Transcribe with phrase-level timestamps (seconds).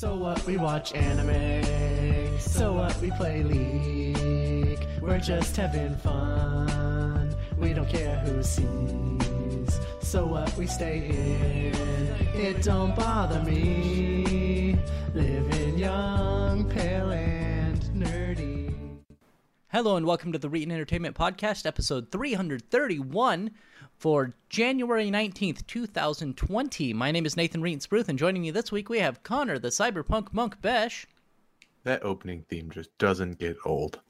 [0.00, 0.42] So what?
[0.46, 2.38] We watch anime.
[2.38, 2.98] So what?
[3.02, 4.86] We play League.
[4.98, 7.36] We're just having fun.
[7.58, 9.78] We don't care who sees.
[10.00, 10.56] So what?
[10.56, 11.74] We stay in.
[12.34, 14.78] It don't bother me.
[15.12, 18.74] Living young, pale, and nerdy.
[19.68, 23.50] Hello and welcome to the Reetin Entertainment Podcast, episode 331
[24.00, 26.94] for January 19th, 2020.
[26.94, 30.32] My name is Nathan Spruth, and joining me this week we have Connor, the cyberpunk
[30.32, 31.06] monk Besh.
[31.84, 34.00] That opening theme just doesn't get old.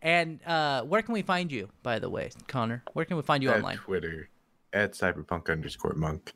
[0.00, 2.82] And uh, where can we find you, by the way, Connor?
[2.94, 3.76] Where can we find you at online?
[3.76, 4.30] Twitter,
[4.72, 6.32] at cyberpunk underscore monk,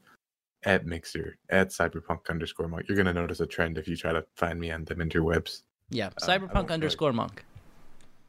[0.64, 2.86] at Mixer, at cyberpunk underscore monk.
[2.88, 5.62] You're gonna notice a trend if you try to find me on the interwebs.
[5.88, 7.42] Yeah, Uh, cyberpunk underscore monk.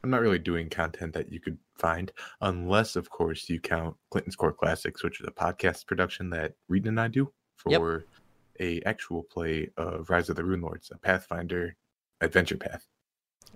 [0.04, 4.36] I'm not really doing content that you could find, unless of course you count Clinton's
[4.36, 7.32] Core Classics, which is a podcast production that Reed and I do
[7.66, 7.80] Yep.
[7.80, 8.04] for
[8.60, 11.74] a actual play of Rise of the Runelords, a Pathfinder
[12.20, 12.86] adventure path.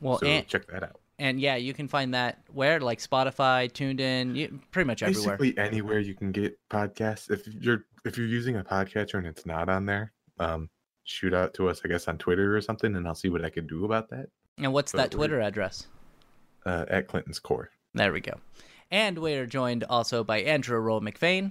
[0.00, 1.00] Well, so and, check that out.
[1.18, 2.80] and yeah, you can find that where?
[2.80, 5.36] Like Spotify, TuneIn, you, pretty much everywhere.
[5.36, 9.44] basically anywhere you can get podcasts if you're if you're using a podcatcher and it's
[9.44, 10.70] not on there um
[11.04, 13.50] shoot out to us i guess on twitter or something and i'll see what i
[13.50, 14.26] can do about that
[14.58, 15.86] And what's but that Twitter address?
[16.66, 18.34] Uh at clinton's core There we go.
[18.90, 21.50] And we are joined also by Andrew Roll McVeigh.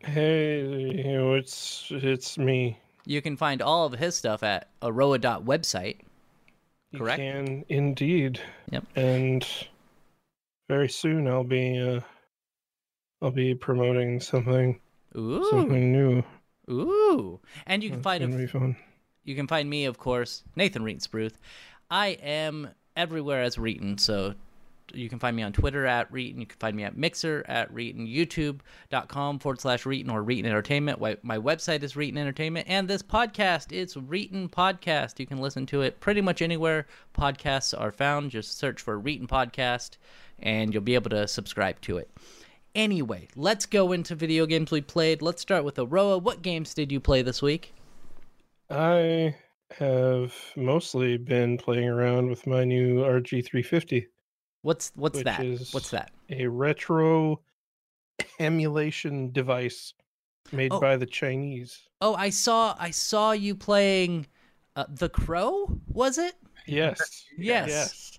[0.00, 0.90] Hey,
[1.38, 2.78] it's it's me.
[3.06, 5.98] You can find all of his stuff at aroa.website.
[6.92, 7.18] You Correct?
[7.18, 8.40] can indeed.
[8.70, 8.84] Yep.
[8.96, 9.46] And
[10.68, 12.00] very soon I'll be uh
[13.22, 14.80] I'll be promoting something
[15.16, 15.44] Ooh.
[15.50, 16.22] something new.
[16.70, 17.40] Ooh.
[17.66, 18.76] And you can It's find a, be fun.
[19.24, 21.34] you can find me, of course, Nathan Reetin Spruth.
[21.90, 24.34] I am everywhere as Reetin, so
[24.92, 26.40] you can find me on Twitter at Reetin.
[26.40, 31.00] You can find me at Mixer at Reetin, YouTube.com forward slash Reetin or Reetin Entertainment.
[31.00, 35.18] My website is Reetin Entertainment, and this podcast it's Reetin Podcast.
[35.18, 38.30] You can listen to it pretty much anywhere podcasts are found.
[38.30, 39.96] Just search for Reetin Podcast,
[40.40, 42.10] and you'll be able to subscribe to it.
[42.74, 45.22] Anyway, let's go into video games we played.
[45.22, 46.18] Let's start with Aroa.
[46.18, 47.74] What games did you play this week?
[48.70, 49.34] I
[49.78, 54.06] have mostly been playing around with my new RG350,
[54.62, 55.40] What's what's that?
[55.72, 56.10] What's that?
[56.28, 57.40] a retro
[58.38, 59.94] emulation device
[60.52, 60.80] made Oh.
[60.80, 61.88] by the Chinese.
[62.02, 64.26] Oh, I saw I saw you playing
[64.76, 66.34] uh, The Crow, was it?
[66.66, 67.24] Yes.
[67.38, 67.68] Yes.
[67.68, 68.18] Yes.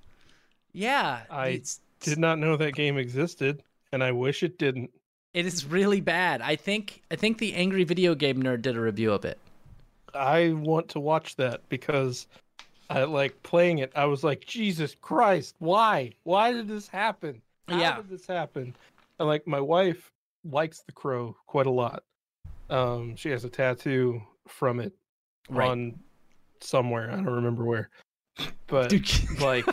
[0.73, 1.21] Yeah.
[1.29, 3.61] I it's, Did not know that game existed,
[3.91, 4.89] and I wish it didn't.
[5.33, 6.41] it is really bad.
[6.41, 9.37] I think I think the Angry Video Game Nerd did a review of it.
[10.15, 12.27] I want to watch that because
[12.89, 13.91] I like playing it.
[13.95, 16.11] I was like, Jesus Christ, why?
[16.23, 17.41] Why did this happen?
[17.67, 17.95] How Yeah.
[17.97, 18.75] did this happen?
[19.19, 20.11] And like my wife
[20.43, 22.03] likes the crow quite a lot.
[22.69, 24.93] Um, she has a tattoo from it
[25.49, 25.69] Right.
[25.69, 25.99] on
[26.61, 27.11] somewhere.
[27.11, 27.89] I don't remember where.
[28.67, 29.09] But Dude,
[29.41, 29.65] like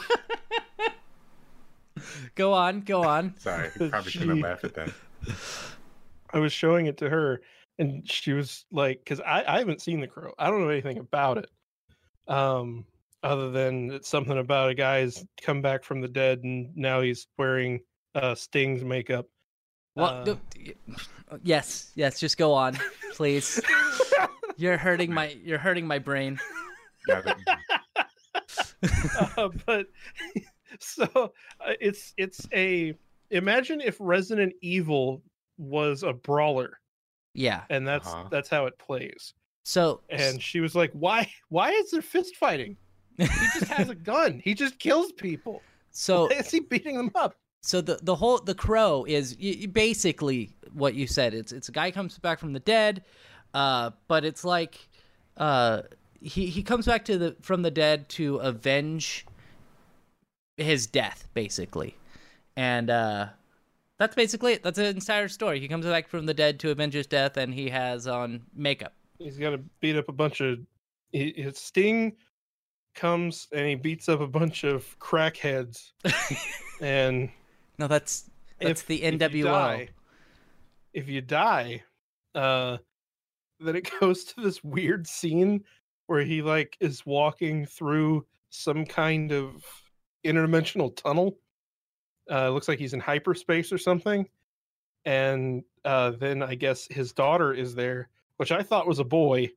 [2.35, 3.35] go on, go on.
[3.39, 4.93] sorry I probably shouldn't She- laugh at that
[6.33, 7.41] I was showing it to her,
[7.79, 10.33] and she was like, "Because I, I haven't seen the crow.
[10.39, 11.51] I don't know anything about it,
[12.27, 12.85] um,
[13.23, 17.27] other than it's something about a guy's come back from the dead, and now he's
[17.37, 17.81] wearing
[18.15, 19.27] uh, Sting's makeup."
[19.97, 20.77] Well, Uh, th-
[21.43, 22.79] yes, yes, just go on,
[23.15, 23.61] please.
[24.57, 26.39] You're hurting my you're hurting my brain.
[29.37, 29.87] Uh, but
[30.81, 32.95] so uh, it's it's a
[33.31, 35.23] imagine if Resident Evil
[35.57, 36.79] was a brawler,
[37.39, 37.63] Yeah.
[37.71, 38.29] and that's Uh-huh.
[38.31, 39.35] that's how it plays.
[39.65, 41.31] So and she was like, "Why?
[41.51, 42.77] Why is there fist fighting?
[43.19, 44.41] He just has a gun.
[44.45, 45.63] He just kills people.
[45.91, 49.57] so Why is he beating them up?" So the the whole the crow is y-
[49.61, 51.35] y- basically what you said.
[51.35, 53.05] It's it's a guy comes back from the dead,
[53.55, 54.89] uh, but it's like
[55.37, 55.83] uh,
[56.21, 59.27] he he comes back to the from the dead to avenge
[60.57, 61.95] his death, basically,
[62.57, 63.27] and uh,
[63.99, 64.63] that's basically it.
[64.63, 65.61] That's the entire story.
[65.61, 68.95] He comes back from the dead to avenge his death, and he has on makeup.
[69.19, 70.59] He's got to beat up a bunch of.
[71.13, 72.17] he- His Sting
[72.95, 75.93] comes and he beats up a bunch of crackheads,
[76.81, 77.29] and
[77.79, 78.31] No, that's
[78.61, 79.89] that's if, the if you die-
[80.95, 81.83] If you die,
[82.35, 82.79] uh,
[83.61, 85.65] then it goes to this weird scene
[86.07, 89.65] where he like is walking through some kind of
[90.25, 91.39] interdimensional tunnel.
[92.31, 94.29] Uh, it looks like he's in hyperspace or something,
[95.05, 99.51] and uh, then I guess his daughter is there, which I thought was a boy.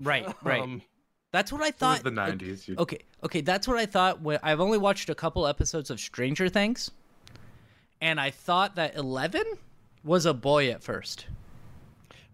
[0.00, 0.60] right, right.
[0.62, 0.82] Um,
[1.32, 2.02] that's what I it was thought.
[2.02, 4.20] the 90s Okay, okay, that's what I thought.
[4.20, 6.90] When I've only watched a couple episodes of Stranger Things,
[8.00, 9.44] and I thought that Eleven
[10.04, 11.26] was a boy at first.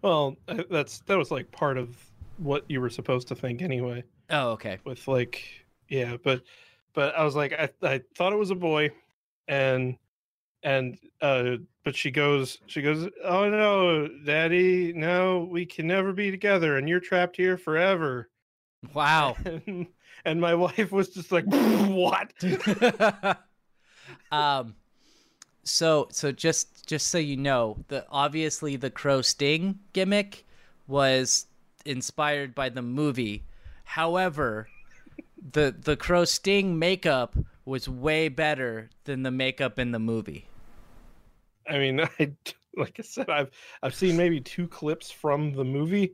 [0.01, 1.95] well, uh, that's that was like part of
[2.37, 4.03] what you were supposed to think anyway.
[4.29, 4.77] Oh, okay.
[4.83, 5.43] With like,
[5.89, 6.43] yeah, but
[6.93, 8.89] but I was like, I I thought it was a boy,
[9.47, 9.97] and
[10.63, 16.31] and uh, but she goes, she goes, oh no, daddy, no, we can never be
[16.31, 18.29] together, and you're trapped here forever.
[18.93, 19.35] Wow.
[19.45, 19.87] And,
[20.25, 22.33] and my wife was just like, what?
[24.31, 24.75] um
[25.63, 30.45] so so just just so you know, the obviously the crow sting gimmick
[30.87, 31.45] was
[31.85, 33.43] inspired by the movie.
[33.83, 34.67] However,
[35.51, 37.35] the the crow sting makeup
[37.67, 40.47] was way better than the makeup in the movie.
[41.69, 42.31] I mean, I
[42.75, 43.51] like I said, I've
[43.83, 46.13] I've seen maybe two clips from the movie,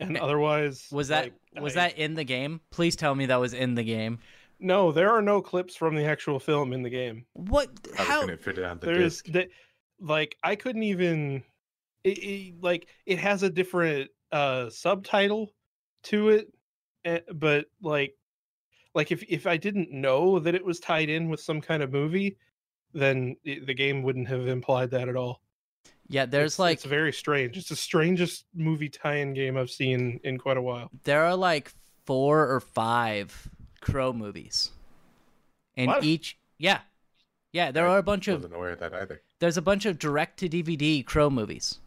[0.00, 1.24] and otherwise, Was that
[1.54, 2.60] like, was I- that in the game?
[2.70, 4.18] Please tell me that was in the game.
[4.60, 7.26] No, there are no clips from the actual film in the game.
[7.34, 9.26] What How how can it fit it on the There is disc?
[9.34, 9.48] that,
[10.00, 11.42] like I couldn't even,
[12.04, 15.52] it, it- like it has a different uh subtitle
[16.04, 16.52] to it,
[17.04, 18.14] eh, but like,
[18.94, 21.92] like if if I didn't know that it was tied in with some kind of
[21.92, 22.36] movie,
[22.92, 25.40] then i the game wouldn't have implied that at all.
[26.08, 27.56] Yeah, there's It's- like it's very strange.
[27.56, 30.90] It's the strangest movie tie-in game I've seen in quite a while.
[31.04, 31.72] there are like
[32.04, 33.48] four or five
[33.80, 34.70] crow movies.
[35.76, 36.04] And What?
[36.04, 36.80] each yeah.
[37.52, 39.22] Yeah, there I are a bunch of I wasn't aware of that either.
[39.38, 41.78] there's a bunch of direct to DVD crow movies.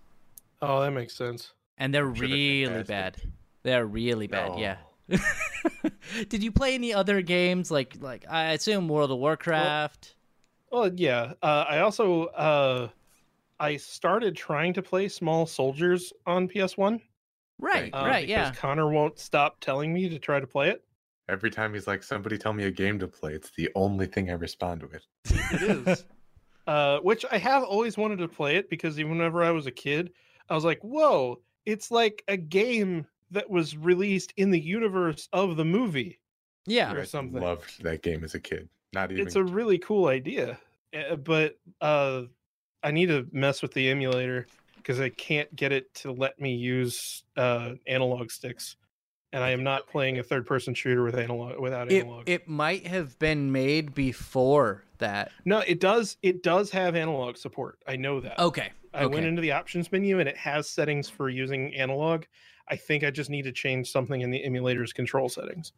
[0.62, 1.52] Oh, that makes sense.
[1.78, 3.22] And they're sure really bad.
[3.64, 4.78] They're really bad, yeah.
[5.08, 5.18] No.
[6.30, 10.16] Did you play any other games like like I assume World of Warcraft?
[10.72, 11.34] Well, yeah.
[11.42, 12.90] Uh, I also uh,
[13.60, 17.02] I started trying to play Small Soldiers on PS1.
[17.60, 18.54] right, uh, right, because yeah.
[18.54, 20.84] Connor won't stop telling me to try to play it.
[21.30, 24.30] Every time he's like, somebody tell me a game to play, it's the only thing
[24.30, 25.06] I respond with.
[25.26, 26.06] It is.
[26.68, 29.72] uh, which I have always wanted to play it because even whenever I was a
[29.72, 30.12] kid,
[30.50, 35.58] I was like, "Whoa, it's like a game that was released in the universe of
[35.58, 36.20] the movie."
[36.66, 36.92] Yeah.
[36.92, 37.38] or something.
[37.38, 37.42] I something.
[37.42, 38.68] loved that game as a kid.
[38.94, 40.60] Not even It's a really cool idea,
[40.94, 42.24] uh, but uh,
[42.84, 46.56] I need to mess with the emulator because I can't get it to let me
[46.56, 48.76] use uh, analog sticks,
[49.34, 52.30] and I am not playing a third-person shooter with analog without analog.
[52.30, 55.32] it might have been made before that.
[55.46, 56.18] no, it does.
[56.22, 57.80] It does have analog support.
[57.88, 58.40] I know that.
[58.40, 58.72] Okay.
[58.94, 62.24] I went into the options menu and it has settings for using analog.
[62.70, 65.72] I think I just need to change something in the emulator's control settings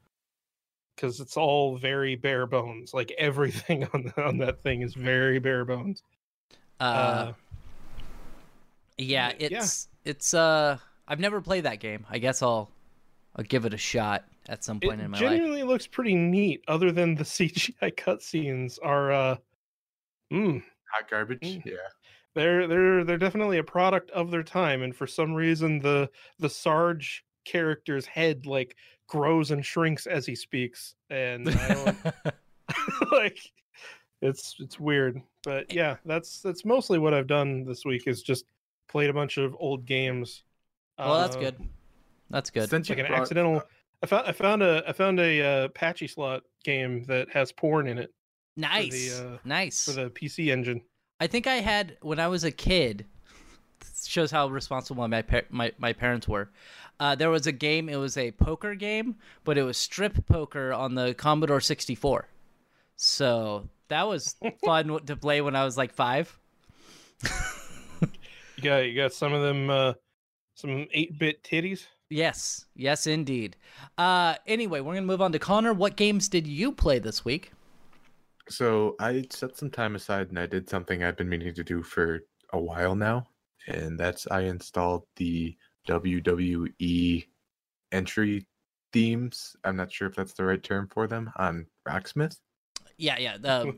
[0.96, 2.94] because it's all very bare bones.
[2.94, 6.04] Like everything on the, on that thing is very bare bones.
[6.80, 7.34] uh, Uh,
[8.98, 9.48] Yeah, yeah.
[9.60, 10.78] it's it's uh
[11.08, 12.06] I've never played that game.
[12.10, 12.70] I guess I'll
[13.36, 15.26] I'll give it a shot at some point it in my life.
[15.26, 16.64] It genuinely looks pretty neat.
[16.68, 19.36] Other than the CGI cutscenes are, uh,
[20.34, 21.40] mm, hot garbage.
[21.42, 21.66] Mm.
[21.66, 21.74] Yeah.
[22.36, 24.82] They're they're they're definitely a product of their time.
[24.84, 26.10] And for some reason, the
[26.40, 28.76] the Sarge character's head like
[29.08, 31.98] grows and shrinks as he speaks, and I don't
[33.12, 33.40] like
[34.22, 38.44] it's it's weird but yeah that's that's mostly what i've done this week is just
[38.90, 40.44] played a bunch of old games
[41.00, 41.56] well, that's Uh, good.
[42.30, 42.70] That's good.
[42.70, 43.64] Since you like an brought- accidental
[44.04, 47.98] i found i found a i found a uh, pachislot game that has porn in
[47.98, 48.14] it
[48.58, 49.18] Nice.
[49.20, 49.86] uh, nice.
[49.86, 50.82] for the pc engine
[51.20, 53.06] I think I had when I was a kid.
[54.06, 56.50] Shows how responsible my par- my my parents were.
[57.00, 57.88] Uh, there was a game.
[57.90, 62.28] It was a poker game, but it was strip poker on the Commodore 64.
[62.98, 66.38] So that was fun to play when I was like five.
[68.02, 69.94] you got you got some of them uh
[70.56, 73.56] some 8-bit titties Yes, yes, indeed.
[73.98, 75.74] Uh, anyway, we're gonna move on to Connor.
[75.74, 77.52] What games did you play this week?
[78.50, 81.84] So I set some time aside and I did something I've been meaning to do
[81.84, 83.28] for a while now,
[83.68, 85.56] and that's I installed the
[85.88, 87.26] WWE
[87.92, 88.46] entry
[88.92, 89.56] themes.
[89.64, 92.38] I'm not sure if that's the right term for them on Rocksmith.
[92.98, 93.74] Yeah, yeah, the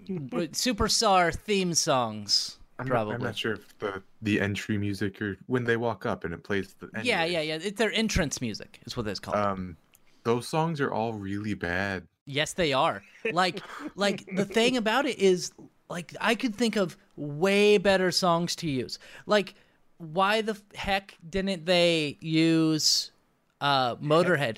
[0.53, 2.57] Superstar theme songs.
[2.79, 3.15] I'm not, Probably.
[3.15, 6.43] I'm not sure if the the entry music or when they walk up and it
[6.43, 7.59] plays the Yeah, yeah, yeah.
[7.61, 8.79] It's their entrance music.
[8.85, 9.37] Is what it's called.
[9.37, 9.77] Um,
[10.23, 12.07] those songs are all really bad.
[12.25, 13.03] Yes, they are.
[13.31, 13.61] Like,
[13.95, 15.51] like the thing about it is,
[15.89, 18.99] like, I could think of way better songs to use.
[19.25, 19.55] Like,
[19.97, 23.11] why the heck didn't they use
[23.59, 24.57] uh, Motorhead?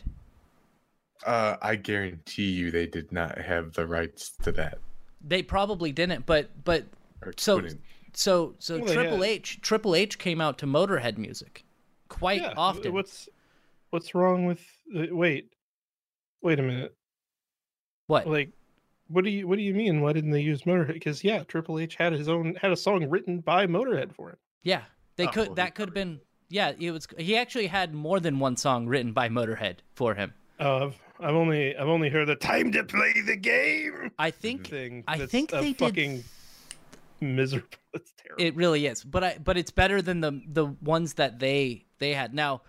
[1.26, 4.78] Uh, I guarantee you they did not have the rights to that.
[5.26, 6.26] They probably didn't.
[6.26, 6.86] But, but
[7.22, 7.82] Or So- couldn't.
[8.14, 11.64] so, so Well, Triple had- H, Triple H came out to Motorhead music
[12.10, 12.94] quite Yeah, often.
[12.94, 13.28] what's
[13.90, 14.62] what's wrong with
[14.96, 15.50] uh, wait
[16.44, 16.96] wait a minute
[18.08, 18.28] what?
[18.28, 18.50] like
[19.08, 21.78] what do you what do you mean why didn't they use motorhead because yeah triple
[21.80, 24.82] h had his own had a song written by motorhead for it Yeah,
[25.18, 25.48] they Oh, could.
[25.50, 26.20] well, that could have been.
[26.50, 27.08] Yeah, it was.
[27.18, 30.34] He actually had more than one song written by Motorhead for him.
[30.60, 34.68] Oh, I've, I've only I've only heard the time to play the game I think
[34.68, 35.04] thing.
[35.08, 36.24] I think a they did- fucking
[37.22, 37.68] miserable.
[37.96, 38.44] It's terrible.
[38.44, 42.14] it really is, but I but it's better than the the ones that they they
[42.16, 42.34] had.
[42.34, 42.62] Now,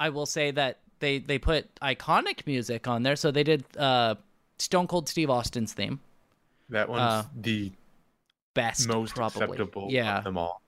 [0.00, 4.14] I will say that they they put iconic music on there, so they did uh
[4.62, 6.00] Stone Cold Steve Austin's theme,
[6.68, 7.72] That one's Uh, the
[8.54, 9.42] best most probably.
[9.42, 10.18] acceptable Yeah.
[10.18, 10.62] of them all.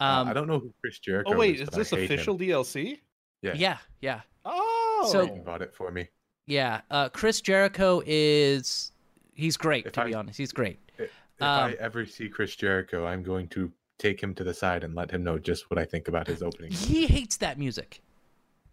[0.00, 2.10] Uh, Um, I don't know who Chris Jericho oh wait, is, is this I hate
[2.10, 2.14] him.
[2.16, 3.00] official DLC?
[3.42, 3.54] Yeah.
[3.54, 4.20] yeah, yeah.
[4.44, 6.08] Oh, So- bought it for me.
[6.46, 8.92] Yeah, uh, Chris Jericho is
[9.34, 10.36] he's great If to be honest.
[10.38, 10.78] He's great.
[10.98, 14.82] If Um, I ever see Chris Jericho, I'm going to take him to the side
[14.82, 16.72] and let him know just what I think about his opening.
[16.72, 18.00] He hates that music.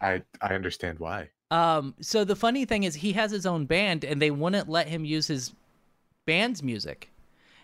[0.01, 1.29] I I understand why.
[1.51, 4.87] Um, so the funny thing is he has his own band and they wouldn't let
[4.87, 5.53] him use his
[6.25, 7.09] band's music.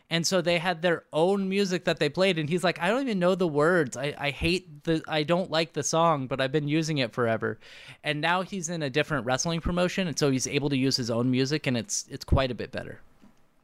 [0.09, 3.01] And so they had their own music that they played and he's like, I don't
[3.03, 3.95] even know the words.
[3.95, 7.57] I, I hate the I don't like the song, but I've been using it forever.
[8.03, 11.09] And now he's in a different wrestling promotion and so he's able to use his
[11.09, 12.99] own music and it's it's quite a bit better.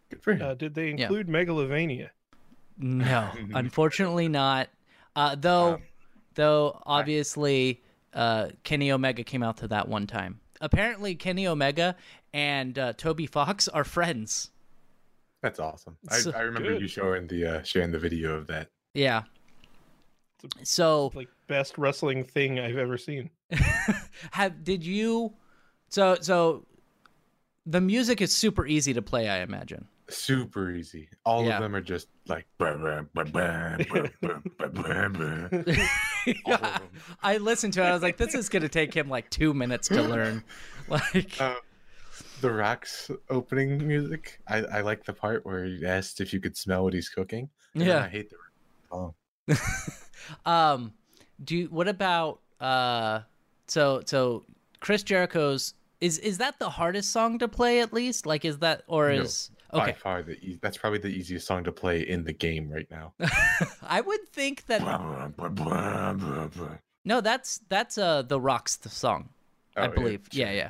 [0.09, 0.41] Good for him.
[0.41, 1.03] Uh, did they Yeah.
[1.07, 2.09] include Megalovania?
[2.77, 4.69] No, unfortunately not.
[5.17, 5.81] Uh, though, Um,
[6.35, 7.81] though obviously,
[8.17, 10.39] uh, Kenny Omega came out to that one time.
[10.59, 11.95] Apparently, Kenny Omega
[12.33, 14.49] and uh, Toby Fox are friends.
[15.43, 15.97] That's awesome.
[16.09, 16.81] I, So I remember good.
[16.81, 18.69] you showing the uh, sharing the video of that.
[18.95, 19.23] Yeah.
[20.63, 23.29] So, Like best wrestling thing I've ever seen.
[24.31, 25.33] have did you?
[25.89, 26.65] So, so
[27.65, 29.29] the music is super easy to play.
[29.29, 31.09] I imagine super easy.
[31.25, 31.55] All yeah.
[31.55, 32.47] of them are just like.
[37.23, 37.85] I listened to it.
[37.85, 40.43] I was like, this is going to take him like two minutes to learn.
[40.89, 41.41] Like.
[41.41, 41.57] Um,
[42.39, 44.39] the Rock's opening music.
[44.47, 47.49] I, I like the part where he asked if you could smell what he's cooking.
[47.73, 48.37] Yeah, I hate the
[48.89, 49.13] song.
[50.45, 50.49] Oh.
[50.49, 50.93] um,
[51.43, 53.19] do you, what about uh?
[53.67, 54.45] So so
[54.79, 58.25] Chris Jericho's is is that the hardest song to play at least?
[58.25, 61.45] Like is that or is is By okay far the e- that's probably the easiest
[61.47, 63.13] song to play in the game right now.
[63.83, 64.81] i would think that
[67.05, 69.29] no that's that's uh the rocks the song
[69.75, 70.55] Oh, i believe yeah, sure.
[70.55, 70.69] yeah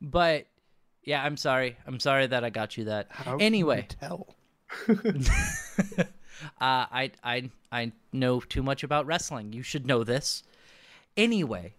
[0.00, 0.46] but
[1.04, 4.26] yeah i'm sorry i'm sorry that i got you that How can anyway you tell?
[4.88, 5.94] uh,
[6.60, 9.52] I, I, I know too much about wrestling.
[9.52, 10.42] You should know this.
[11.16, 11.74] Anyway,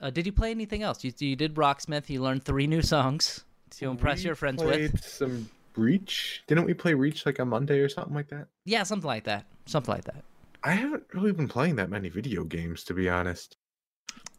[0.00, 1.04] uh, did you play anything else?
[1.04, 2.08] You, you did Rocksmith.
[2.08, 5.04] You learned three new songs to impress We your friends played with.
[5.04, 6.42] some Reach.
[6.46, 8.48] Didn't we play Reach like on Monday or something like that?
[8.64, 9.46] Yeah, something like that.
[9.66, 10.24] Something like that.
[10.62, 13.56] I haven't really been playing that many video games to be honest.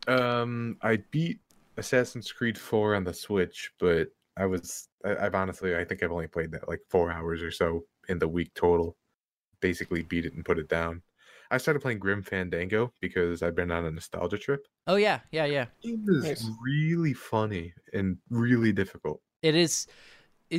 [0.07, 1.39] Um, I beat
[1.77, 6.11] Assassin's Creed 4 on the Switch, but I was I, I've honestly I think I've
[6.11, 8.97] only played that like four hours or so in the week total.
[9.61, 11.01] Basically beat it and put it down.
[11.51, 14.67] I started playing Grim Fandango because I've been on a nostalgia trip.
[14.87, 15.65] Oh yeah, yeah, yeah.
[15.83, 16.49] It was Nice.
[16.63, 19.21] really funny and really difficult.
[19.41, 19.93] It is it,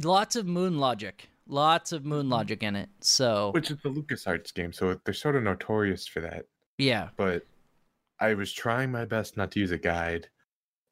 [0.00, 1.28] lots of moon logic.
[1.48, 2.32] Lots of moon Mm-hmm.
[2.32, 2.88] logic in it.
[3.00, 6.46] So Which is the LucasArts game, so they're sort of notorious for that.
[6.78, 7.08] yeah.
[7.16, 7.44] but
[8.20, 10.28] I was trying my best not to use a guide,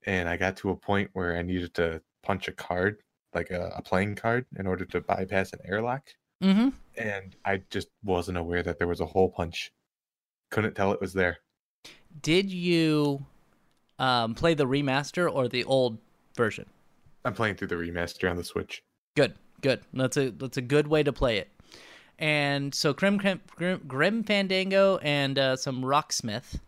[0.05, 3.03] and I got to a point where I needed to punch a card,
[3.35, 6.09] like a, a playing card, in order to bypass an airlock,
[6.43, 6.71] Mm-hmm.
[6.97, 9.73] and I just wasn't aware that there was a hole punch.
[10.51, 11.39] Couldn't tell it was there.
[12.23, 13.25] Did you
[13.99, 15.99] um, play the remaster or the old
[16.37, 16.67] version?
[17.25, 18.83] I'm playing through the remaster on the Switch.
[19.17, 19.81] Good, good.
[19.93, 21.49] That's a that's a good way to play it.
[22.19, 23.41] And so Grim Grim,
[23.89, 26.59] Grim, Fandango and uh, some Rocksmith.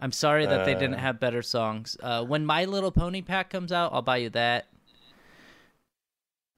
[0.00, 0.98] I'm sorry that they didn't Uh.
[0.98, 1.96] have better songs.
[2.02, 4.66] Uh, when My Little Pony pack comes out, I'll buy you that.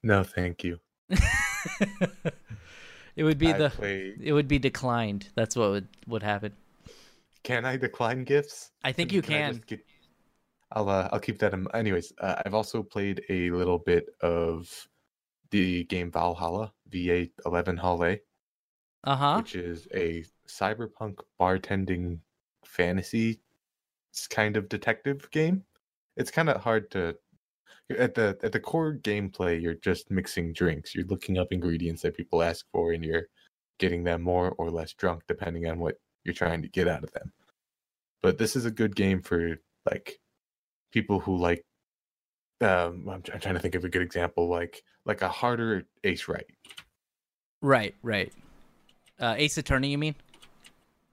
[0.03, 0.79] No, thank you.
[3.17, 5.29] it would be I the played- it would be declined.
[5.35, 6.53] That's what would would happen.
[7.45, 8.71] Can I decline gifts?
[8.83, 9.63] I think Can- you can.
[9.67, 9.85] get-
[10.73, 11.67] I'll uh, I'll keep that in.
[11.75, 14.69] Anyways, uh, I've also played a little bit of
[15.51, 18.21] the game Valhalla VA eleven Halle.
[19.05, 19.37] Uh huh.
[19.39, 22.19] which is a cyberpunk bartending
[22.65, 23.41] fantasy
[24.27, 25.63] kind of detective game.
[26.17, 27.17] It's kind of hard to
[27.97, 29.61] at the at the core gameplay.
[29.61, 30.95] You're just mixing drinks.
[30.95, 33.29] You're looking up ingredients that people ask for, and you're
[33.79, 37.13] getting them more or less drunk depending on what you're trying to get out of
[37.13, 37.33] them.
[38.23, 40.19] But this is a good game for like
[40.93, 41.65] people who like.
[42.61, 46.27] Um, I'm, I'm trying to think of a good example, like like a harder Ace
[46.29, 46.47] Right.
[47.61, 48.33] Right, right.
[49.21, 50.15] Uh, Ace Attorney, you mean?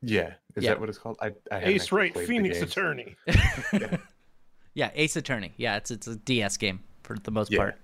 [0.01, 0.71] Yeah, is Yeah.
[0.71, 1.17] that what it's called?
[1.21, 2.61] I, I Ace actually Wright, played the Phoenix.
[2.61, 3.15] Attorney.
[4.73, 5.53] yeah, Ace Attorney.
[5.57, 7.57] Yeah, it's it's a DS game for the most Yeah.
[7.59, 7.75] part.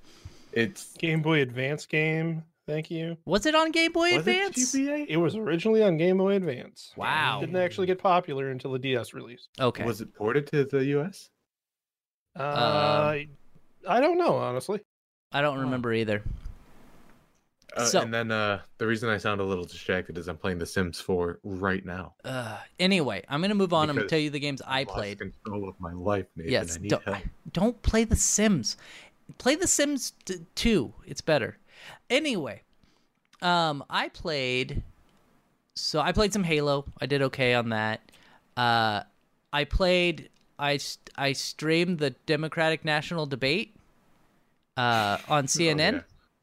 [0.51, 3.17] It's Game Boy Advance game Thank you.
[3.25, 4.75] Was it on Game Boy Was it Advance?
[4.75, 5.05] GBA?
[5.09, 6.93] It was originally on Game Boy Advance.
[6.95, 7.39] Wow.
[7.41, 9.49] Didn't actually get popular until the DS release.
[9.59, 9.83] Okay.
[9.83, 11.29] Was it ported to the US?
[12.35, 13.15] Uh,
[13.87, 14.81] I don't know, honestly.
[15.31, 16.23] I don't remember either.
[17.75, 20.57] Uh, So- and then uh, the reason I sound a little distracted is I'm playing
[20.59, 22.15] The Sims 4 right now.
[22.25, 23.89] Uh, anyway, I'm gonna move on.
[23.89, 25.19] I'm gonna tell you the games I I've lost played.
[25.19, 26.51] control of my life, Nathan.
[26.51, 27.17] Yes, I need don't, help.
[27.53, 28.75] don't play The Sims.
[29.37, 30.93] Play The Sims t- 2.
[31.05, 31.57] It's better.
[32.09, 32.61] Anyway,
[33.41, 34.83] um, I played.
[35.75, 36.85] So I played some Halo.
[36.99, 38.01] I did okay on that.
[38.57, 39.03] Uh,
[39.53, 40.29] I played.
[40.61, 40.79] I
[41.17, 43.75] I streamed the Democratic National Debate
[44.77, 45.93] uh, on CNN.
[45.93, 46.01] yeah.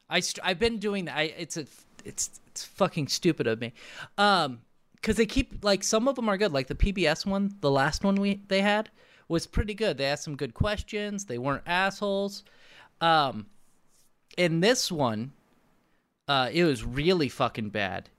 [0.09, 1.15] I st- I've been doing that.
[1.17, 1.65] I, it's a
[2.03, 3.73] it's it's fucking stupid of me.
[4.17, 4.61] Um
[5.01, 6.51] cuz they keep like some of them are good.
[6.51, 8.89] Like the PBS one, the last one we they had
[9.27, 9.97] was pretty good.
[9.97, 11.25] They asked some good questions.
[11.25, 12.43] They weren't assholes.
[13.01, 13.45] Um
[14.37, 15.31] in this one
[16.27, 18.09] uh it was really fucking bad.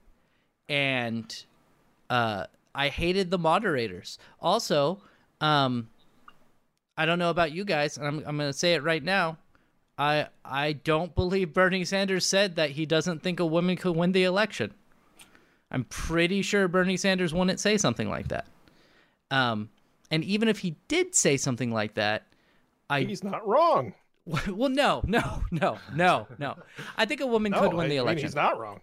[0.69, 1.45] And
[2.09, 4.17] uh I hated the moderators.
[4.39, 5.01] Also,
[5.41, 5.89] um
[6.97, 9.37] I don't know about you guys, and I'm I'm going to say it right now.
[9.97, 14.11] I I don't believe Bernie Sanders said that he doesn't think a woman could win
[14.11, 14.73] the election.
[15.71, 18.45] I'm pretty sure Bernie Sanders wouldn't say something like that.
[19.31, 19.69] Um,
[20.11, 22.27] and even if he did say something like that,
[22.89, 23.93] I He's not wrong.
[24.25, 26.57] well, no, no, no, no, no.
[26.97, 28.27] I think a woman No, could win I the mean, election.
[28.27, 28.81] he's not wrong.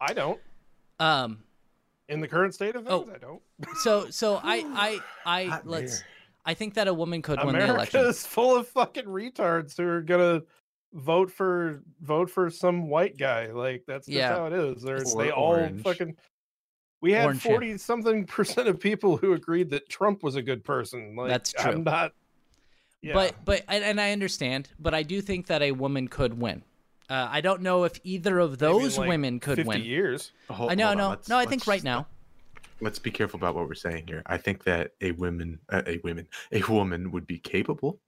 [0.00, 0.38] I don't.
[1.00, 1.42] Um,
[2.08, 3.10] In the current state of things, Oh.
[3.12, 3.42] I don't.
[3.82, 5.98] so so I I I Hot let's.
[5.98, 6.06] beer.
[6.44, 8.00] I think that a woman could win the America election.
[8.06, 10.42] is full of fucking retards who are gonna
[10.92, 13.48] vote for vote for some white guy.
[13.50, 14.28] Like that's just Yeah.
[14.36, 14.82] how it is.
[14.82, 16.16] There's Or they all fucking.
[17.02, 17.50] We had Orange, yeah.
[17.50, 21.16] forty something percent of people who agreed that Trump was a good person.
[21.16, 21.72] Like That's true.
[21.72, 22.12] I'm not.
[23.02, 23.14] Yeah.
[23.14, 26.62] But but and, and I understand, but I do think that a woman could win.
[27.08, 29.82] Uh, I don't know if either of those like, women could 50 win.
[29.82, 30.32] years.
[30.50, 31.38] Hold- I know, hold no, no.
[31.38, 32.06] I think right now.
[32.80, 34.22] Let's be careful about what we're saying here.
[34.26, 37.98] I think that a woman, uh, a woman, a woman would be capable.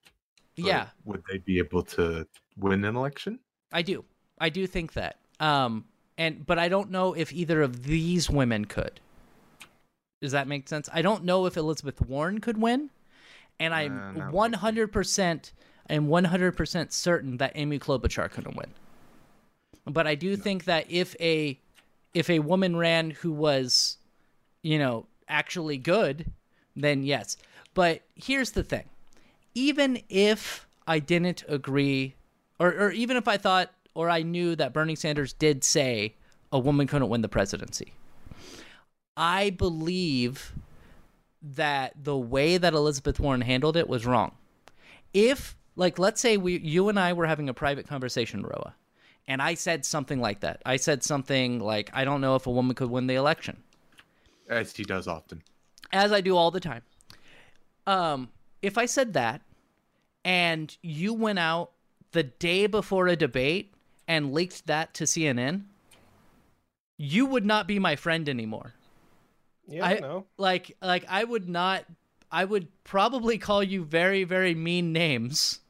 [0.57, 2.27] Yeah, Would they be able to
[2.57, 3.39] win an election?
[3.71, 4.03] I do.
[4.39, 5.17] I do think that.
[5.39, 5.85] Um,
[6.17, 8.99] and but I don't know if either of these women could.
[10.21, 10.89] Does that make sense?
[10.91, 12.89] I don't know if Elizabeth Warren could win,
[13.57, 15.53] and Uh, I'm 100 percent
[15.89, 18.73] I'm 100 percent certain that Amy Klobuchar couldn't win.
[19.89, 21.59] But I do think that if a
[22.13, 23.97] if a woman ran who was,
[24.63, 26.31] you know, actually good,
[26.75, 27.37] then yes.
[27.73, 28.85] But here's the thing:
[29.53, 32.15] even if I didn't agree,
[32.59, 36.15] or or even if I thought or I knew that Bernie Sanders did say
[36.51, 37.93] a woman couldn't win the presidency,
[39.17, 40.53] I believe
[41.41, 44.35] that the way that Elizabeth Warren handled it was wrong.
[45.13, 48.75] If like let's say we you and I were having a private conversation, Roa,
[49.29, 50.61] and I said something like that.
[50.65, 53.63] I said something like I don't know if a woman could win the election
[54.49, 55.41] As he does often.
[55.93, 56.81] as I do all the time.
[57.87, 58.29] Um,
[58.61, 59.41] if I said that,
[60.25, 61.71] and you went out
[62.11, 63.73] the day before a debate
[64.07, 65.63] and leaked that to CNN,
[66.97, 68.73] you would not be my friend anymore.
[69.67, 70.25] Yeah, I- I know.
[70.37, 71.85] Like, like I would not.
[72.31, 75.61] I would probably call you very, very mean names,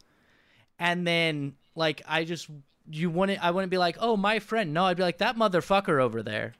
[0.78, 2.50] and then like I just
[2.90, 3.44] you wouldn't.
[3.44, 4.74] I wouldn't be like, oh, my friend.
[4.74, 6.54] No, I'd be like that motherfucker over there,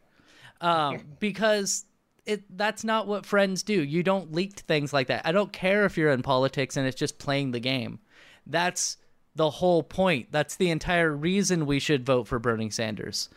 [0.62, 1.86] um, because
[2.26, 3.84] it that's not what friends do.
[3.84, 5.26] You don't leak things like that.
[5.26, 8.00] I don't care if you're in politics and it's just playing the game.
[8.46, 8.98] That's
[9.36, 10.32] the whole point.
[10.32, 13.30] That's the entire reason we should vote for Bernie Sanders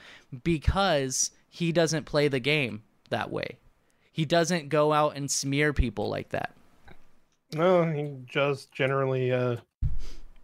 [0.43, 3.59] because he doesn't play the game that way.
[4.11, 6.55] He doesn't go out and smear people like that.
[7.55, 9.57] No, he just generally uh,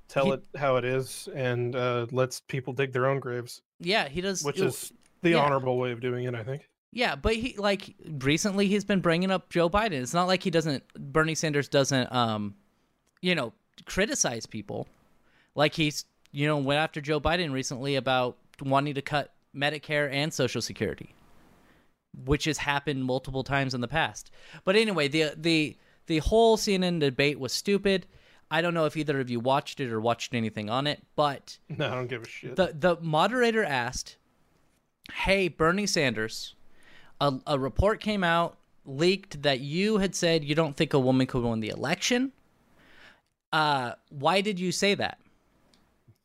[0.09, 4.09] tell He- it how it is and uh, lets people dig their own graves, Yeah,
[4.09, 4.43] he does.
[4.43, 4.93] which is
[5.23, 5.37] the yeah.
[5.39, 6.69] honorable way of doing it, I think.
[6.93, 9.93] Yeah, but he like recently he's been bringing up Joe Biden.
[9.93, 12.55] It's not like he doesn't Bernie Sanders doesn't um
[13.21, 13.53] you know
[13.85, 14.89] criticize people.
[15.55, 20.33] Like he's you know went after Joe Biden recently about wanting to cut Medicare and
[20.33, 21.15] Social Security,
[22.25, 24.31] which has happened multiple times in the past.
[24.65, 28.07] But anyway, the the the whole CNN debate was stupid.
[28.51, 31.59] I don't know if either of you watched it or watched anything on it, but
[31.69, 32.57] No, I don't give a shit.
[32.57, 34.17] the the moderator asked,
[35.13, 36.55] "Hey, Bernie Sanders,
[37.21, 38.57] a, a report came out
[38.87, 42.33] leaked that you had said you don't think a woman could win the election.
[43.53, 45.19] Uh, why did you say that?"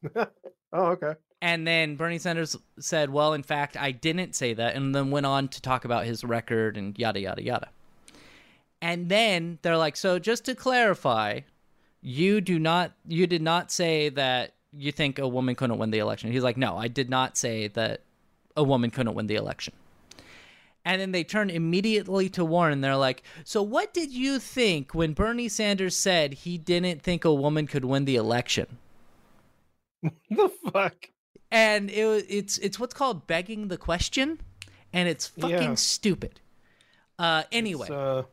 [0.16, 0.28] oh,
[0.74, 1.14] okay.
[1.42, 5.26] And then Bernie Sanders said, "Well, in fact, I didn't say that," and then went
[5.26, 7.70] on to talk about his record and yada yada yada.
[8.82, 11.42] And then they're like, "So just to clarify,
[12.04, 16.00] you do not, you did not say that you think a woman couldn't win the
[16.00, 18.02] election." He's like, "No, I did not say that
[18.56, 19.74] a woman couldn't win the election.
[20.86, 22.82] And then they turn immediately to Warren.
[22.82, 27.34] They're like, So, what did you think when Bernie Sanders said he didn't think a
[27.34, 28.68] woman could win the election?
[30.30, 31.10] the fuck?
[31.52, 34.42] And it, it's it's what's called begging the question,
[34.92, 35.76] and it's fucking Yeah.
[35.76, 36.42] stupid.
[37.18, 38.24] Uh, anyway, It's, uh,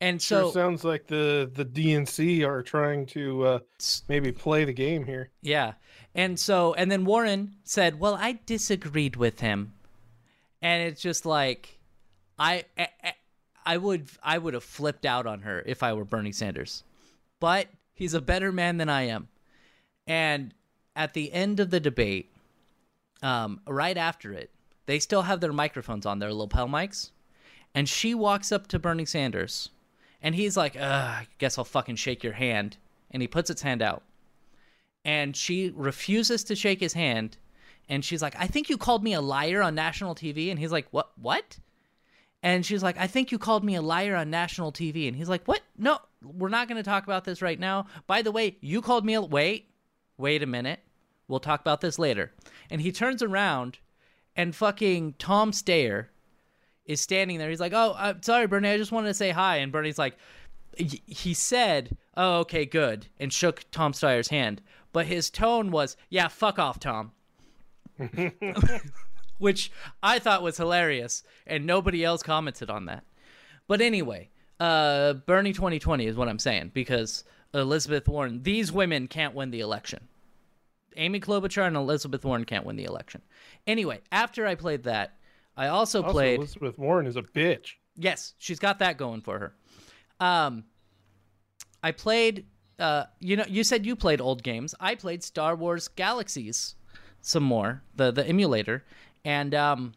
[0.00, 3.58] and sure so sounds like the the DNC are trying to uh,
[4.08, 5.30] maybe play the game here.
[5.42, 5.74] Yeah.
[6.14, 9.74] And so, and then Warren said, Well, I disagreed with him.
[10.62, 11.78] And it's just like,
[12.38, 12.88] I, I,
[13.64, 16.84] I would, I would have flipped out on her if I were Bernie Sanders.
[17.38, 19.28] But he's a better man than I am.
[20.06, 20.52] And
[20.96, 22.30] at the end of the debate,
[23.22, 24.50] um, right after it,
[24.86, 27.10] they still have their microphones on, their lapel mics.
[27.74, 29.70] And she walks up to Bernie Sanders,
[30.22, 32.76] and he's like, Ugh, I guess I'll fucking shake your hand.
[33.10, 34.02] And he puts his hand out.
[35.04, 37.36] And she refuses to shake his hand.
[37.88, 40.70] And she's like i think you called me a liar on national tv and he's
[40.70, 41.58] like what what?
[42.42, 45.28] And she's like i think you called me a liar on national tv and he's
[45.28, 45.62] like what?
[45.76, 47.86] No we're not going to talk about this right now.
[48.06, 49.70] By the way you called me a wait
[50.18, 50.80] wait a minute.
[51.26, 52.32] We'll talk about this later.
[52.70, 53.78] And he turns around
[54.36, 56.06] and fucking Tom Steyer
[56.90, 59.56] is standing there he's like oh i'm sorry bernie i just wanted to say hi
[59.56, 60.16] and bernie's like
[60.76, 64.62] he said, "Oh, okay, good," and shook Tom Steyer's hand.
[64.92, 67.12] But his tone was, "Yeah, fuck off, Tom,"
[69.38, 69.70] which
[70.02, 73.04] I thought was hilarious, and nobody else commented on that.
[73.66, 77.24] But anyway, uh, Bernie 2020 is what I'm saying because
[77.54, 80.08] Elizabeth Warren, these women can't win the election.
[80.96, 83.22] Amy Klobuchar and Elizabeth Warren can't win the election.
[83.66, 85.16] Anyway, after I played that,
[85.60, 86.38] I also, Also, played.
[86.38, 87.74] Elizabeth Warren is a bitch.
[87.94, 89.54] Yes, she's got that going for her.
[90.18, 90.64] Um,
[91.82, 92.46] I played.
[92.78, 94.74] Uh, you know, you said you played old games.
[94.80, 96.76] I played Star Wars Galaxies
[97.20, 98.86] some more, the the emulator,
[99.22, 99.92] and um,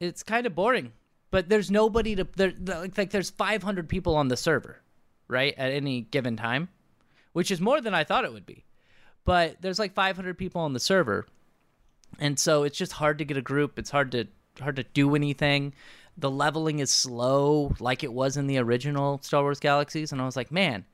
[0.00, 0.92] it's kind of boring.
[1.30, 2.54] But there's nobody to there.
[2.58, 4.80] Like, like there's 500 people on the server,
[5.28, 6.70] right, at any given time,
[7.34, 8.64] which is more than I thought it would be.
[9.26, 11.26] But there's like 500 people on the server,
[12.18, 13.78] and so it's just hard to get a group.
[13.78, 14.26] It's hard to
[14.60, 15.74] hard to do anything.
[16.16, 20.24] The leveling is slow, like it was in the original Star Wars Galaxies, and I
[20.24, 20.84] was like, man,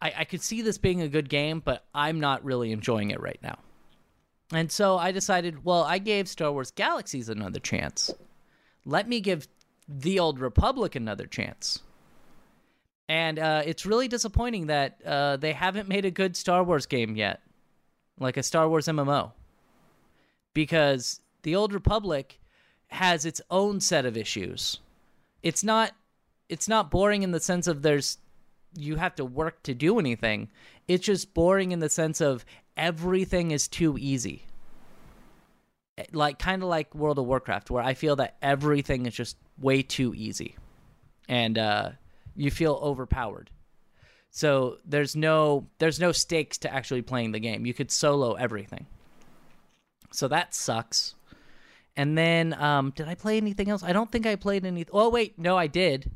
[0.00, 3.20] I, I could see this being a good game, but I'm not really enjoying it
[3.20, 3.58] right now.
[4.52, 8.12] And so I decided, well, I gave Star Wars Galaxies another chance.
[8.84, 9.48] Let me give
[9.88, 11.80] The Old Republic another chance.
[13.08, 17.16] And uh, it's really disappointing that uh, they haven't made a good Star Wars game
[17.16, 17.40] yet,
[18.20, 19.32] like a Star Wars MMO
[20.54, 22.38] because the old republic
[22.94, 24.78] has its own set of issues.
[25.42, 25.92] It's not
[26.48, 28.18] it's not boring in the sense of there's
[28.76, 30.48] you have to work to do anything.
[30.86, 32.44] It's just boring in the sense of
[32.76, 34.44] everything is too easy.
[36.12, 39.82] Like kind of like world of warcraft where i feel that everything is just way
[39.82, 40.56] too easy.
[41.28, 41.90] And uh
[42.36, 43.50] you feel overpowered.
[44.30, 47.66] So there's no there's no stakes to actually playing the game.
[47.66, 48.86] You could solo everything.
[50.12, 51.16] So that sucks.
[51.96, 53.82] And then, um, did I play anything else?
[53.82, 54.84] I don't think I played any.
[54.92, 56.10] Oh wait, no, I did.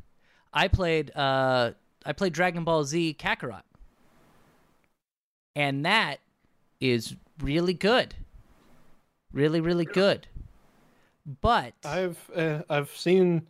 [0.53, 1.15] I played.
[1.15, 1.71] Uh,
[2.05, 3.63] I played Dragon Ball Z Kakarot,
[5.55, 6.17] and that
[6.81, 8.15] is really good.
[9.31, 10.27] Really, really good.
[11.41, 13.47] But I've uh, I've seen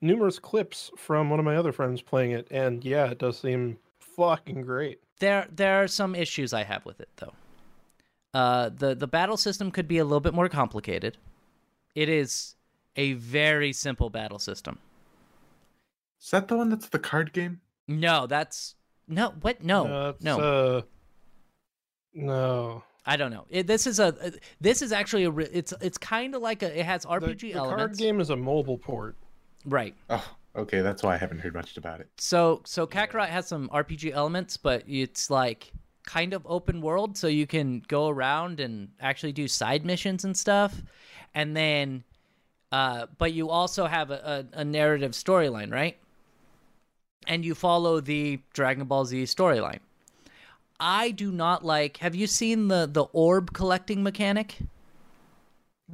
[0.00, 3.78] numerous clips from one of my other friends playing it, and yeah, it does seem
[4.00, 5.00] fucking great.
[5.20, 7.32] there there are some issues I have with it though.
[8.34, 11.16] Uh, the the battle system could be a little bit more complicated.
[11.94, 12.56] It is
[12.96, 14.78] a very simple battle system.
[16.22, 17.60] Is that the one that's the card game?
[17.88, 18.76] No, that's
[19.08, 19.30] no.
[19.40, 19.62] What?
[19.62, 20.38] No, Uh, it's, no.
[20.40, 20.82] Uh,
[22.14, 22.84] no.
[23.04, 23.46] I don't know.
[23.50, 24.06] It, this is a.
[24.06, 25.30] uh, This is actually a.
[25.32, 26.78] It's it's kind of like a.
[26.78, 27.76] It has The, RPG the elements.
[27.80, 29.16] card game is a mobile port.
[29.64, 29.94] Right.
[30.08, 30.24] Oh,
[30.56, 30.80] okay.
[30.82, 32.08] That's why I haven't heard much about it.
[32.18, 35.72] So so Kakarot has some RPG elements, but it's like
[36.06, 40.36] kind of open world, so you can go around and actually do side missions and
[40.36, 40.82] stuff,
[41.34, 42.04] and then,
[42.72, 45.98] uh, but you also have a, a, a narrative storyline, right?
[47.26, 49.80] And you follow the Dragon Ball Z storyline.
[50.80, 51.98] I do not like.
[51.98, 54.58] Have you seen the the orb collecting mechanic?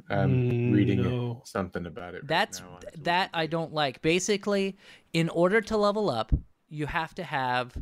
[0.09, 1.41] I'm Mm, reading no.
[1.45, 2.23] something about it.
[2.23, 4.01] right That's now that I don't like.
[4.01, 4.77] Basically,
[5.13, 6.31] in order to level up,
[6.69, 7.77] you have to have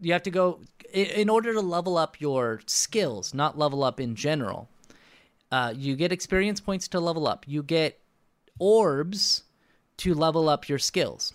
[0.00, 0.60] you have to go
[0.92, 4.68] in order to level up your skills, not level up in general.
[5.50, 7.44] Uh, you get experience points to level up.
[7.46, 8.00] You get
[8.58, 9.44] orbs
[9.98, 11.32] to level up your skills.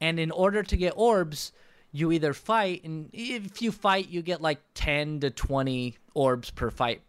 [0.00, 1.52] And in order to get orbs,
[1.92, 6.70] you either fight, and if you fight, you get like 10 to 20 orbs per
[6.70, 7.02] fight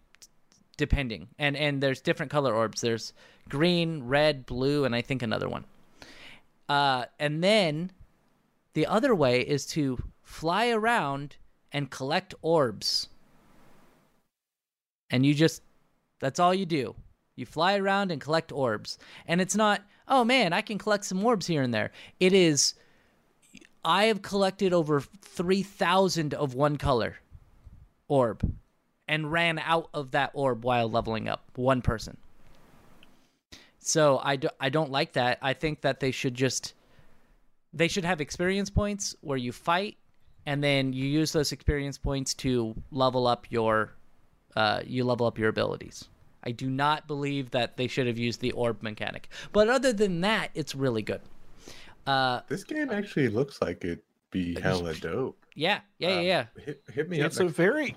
[0.79, 1.27] depending.
[1.38, 2.82] And and there's different color orbs.
[2.82, 3.13] There's
[3.49, 5.65] green, red, blue, and I think another one.
[6.69, 7.91] Uh, and then
[8.73, 11.36] the other way is to fly around
[11.71, 13.10] and collect orbs.
[15.10, 15.62] And you just
[16.19, 16.95] that's all you do.
[17.36, 18.97] You fly around and collect orbs.
[19.25, 21.91] And it's not, oh man, I can collect some orbs here and there.
[22.19, 22.73] It is
[23.84, 27.17] I have collected over 3,000 of one color
[28.08, 28.41] orb
[29.08, 31.43] and ran out of that orb while leveling up.
[31.55, 32.17] One person.
[33.79, 35.39] So I, do, I don't like that.
[35.41, 36.73] I think that they should just
[37.71, 39.97] they should have experience points where you fight
[40.45, 43.93] and then you use those experience points to level up your
[44.56, 46.08] uh, you level up your abilities.
[46.44, 49.30] I do not believe that they should have used the orb mechanic.
[49.52, 51.22] But other than that, it's really good.
[52.08, 54.00] Uh, This game actually looks like it'd
[54.32, 55.38] be hella dope.
[55.56, 56.46] yeah, yeah, yeah, Um, yeah.
[56.64, 57.42] Hit, hit me It's up.
[57.42, 57.96] a next- very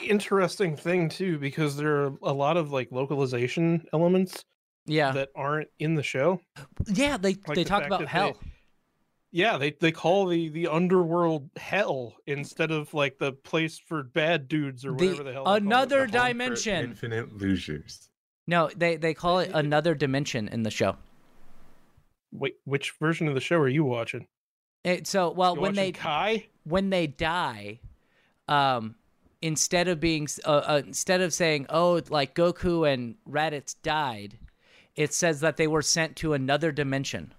[0.00, 4.44] interesting thing too, because there are a lot of like localization elements
[4.86, 6.40] Yeah, that aren't in the show.
[6.86, 7.16] yeah.
[7.16, 8.36] They like they the talk about that they- hell.
[9.34, 14.46] Yeah, they they call the the underworld hell instead of like the place for bad
[14.46, 15.44] dudes or The- whatever the hell.
[15.44, 15.62] they call it.
[15.62, 16.84] another The dimension.
[16.84, 18.10] Infinite losers.
[18.46, 20.96] No, they they call it another dimension in the show.
[22.30, 24.26] Wait, which version of the show are you watching?
[24.84, 27.80] It, so well, You when they Kai, when they die,
[28.48, 28.96] um,
[29.40, 34.38] instead of being uh, uh, instead of saying oh like Goku and Raditz died,
[34.96, 37.32] it says that they were sent to another dimension.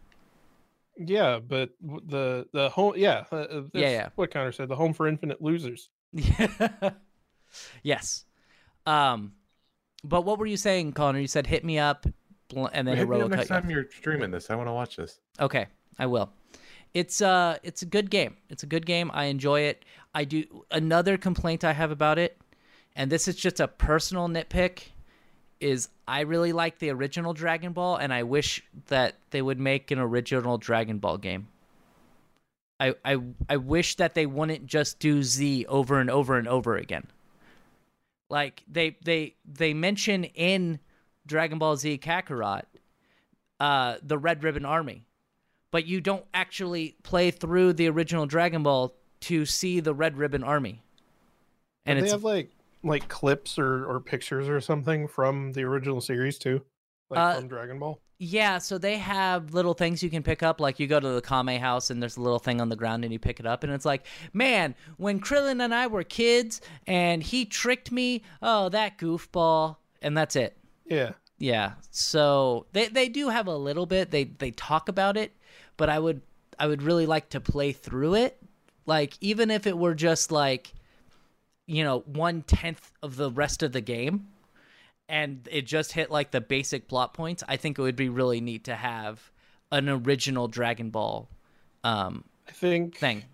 [0.97, 4.09] Yeah, but the the home, yeah, uh, uh, Yeah, yeah.
[4.15, 5.89] What Connor said, the home for infinite losers.
[7.83, 8.25] yes.
[8.85, 9.33] Um,
[10.03, 11.19] but what were you saying, Connor?
[11.19, 12.05] You said hit me up,
[12.55, 14.49] and then hit me up next cut you time you're streaming this.
[14.49, 15.19] I want to watch this.
[15.39, 16.31] Okay, I will.
[16.93, 18.37] It's uh it's a good game.
[18.49, 19.09] It's a good game.
[19.13, 19.83] I enjoy it.
[20.13, 22.39] I do another complaint I have about it,
[22.95, 24.89] and this is just a personal nitpick,
[25.59, 29.91] is I really like the original Dragon Ball and I wish that they would make
[29.91, 31.47] an original Dragon Ball game.
[32.79, 36.75] I I I wish that they wouldn't just do Z over and over and over
[36.75, 37.07] again.
[38.29, 40.79] Like they they they mention in
[41.25, 42.63] Dragon Ball Z Kakarot
[43.59, 45.05] uh the Red Ribbon Army
[45.73, 50.43] but you don't actually play through the original Dragon Ball to see the Red Ribbon
[50.43, 50.83] Army.
[51.87, 52.51] And they have like
[52.83, 56.61] like clips or or pictures or something from the original series too,
[57.09, 57.99] like Uh, from Dragon Ball.
[58.19, 60.59] yeah, so they have little things you can pick up.
[60.61, 63.03] Like you go to the Kame house and there's a little thing on the ground
[63.03, 66.61] and you pick it up and it's like, man, when Krillin and I were kids
[66.87, 70.57] and he tricked me, oh that goofball, and that's it.
[70.85, 71.73] Yeah, Yeah.
[71.91, 74.11] So they they do have a little bit.
[74.11, 75.31] They they talk about it,
[75.77, 76.21] but I would
[76.59, 78.37] I would really like to play through it.
[78.85, 80.73] Like even if it were just like
[81.65, 84.27] you know, one tenth of the rest of the game
[85.09, 88.41] and it just hit like the basic plot points, I think it would be really
[88.41, 89.31] neat to have
[89.71, 91.29] an original Dragon Ball
[91.83, 93.25] um I think thing.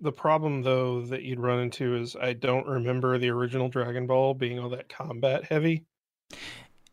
[0.00, 4.34] the problem though that you'd run into is I don't remember the original Dragon Ball
[4.34, 5.84] being all that combat heavy.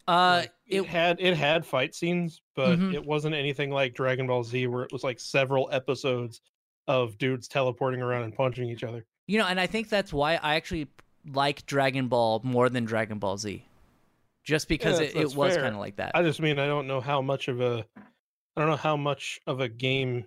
[0.07, 2.91] Uh Like, it, it had it had fight scenes, but Mhm.
[2.91, 6.41] it wasn't anything like Dragon Ball Z where it was like several episodes
[6.87, 9.05] of dudes teleporting around and punching each other.
[9.27, 10.87] you know, and I think that's why I actually
[11.33, 13.65] like Dragon Ball more than Dragon Ball Z.
[14.45, 16.11] Just because that's- it, it was kind of like that.
[16.15, 19.39] I just mean I don't know how much of a I don't know how much
[19.45, 20.25] of a game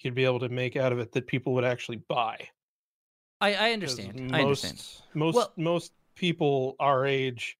[0.00, 2.48] you'd be able to make out of it that people would actually buy.
[3.42, 4.18] I, I understand.
[4.30, 4.82] Most I understand.
[5.14, 7.56] most Well- most people our age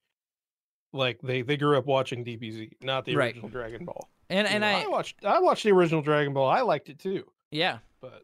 [0.93, 3.35] like they they grew up watching DBZ, not the Right.
[3.35, 4.09] original Dragon Ball.
[4.31, 6.49] And You and know, I, watched I watched the original Dragon Ball.
[6.49, 7.79] I liked it too, yeah.
[8.01, 8.23] but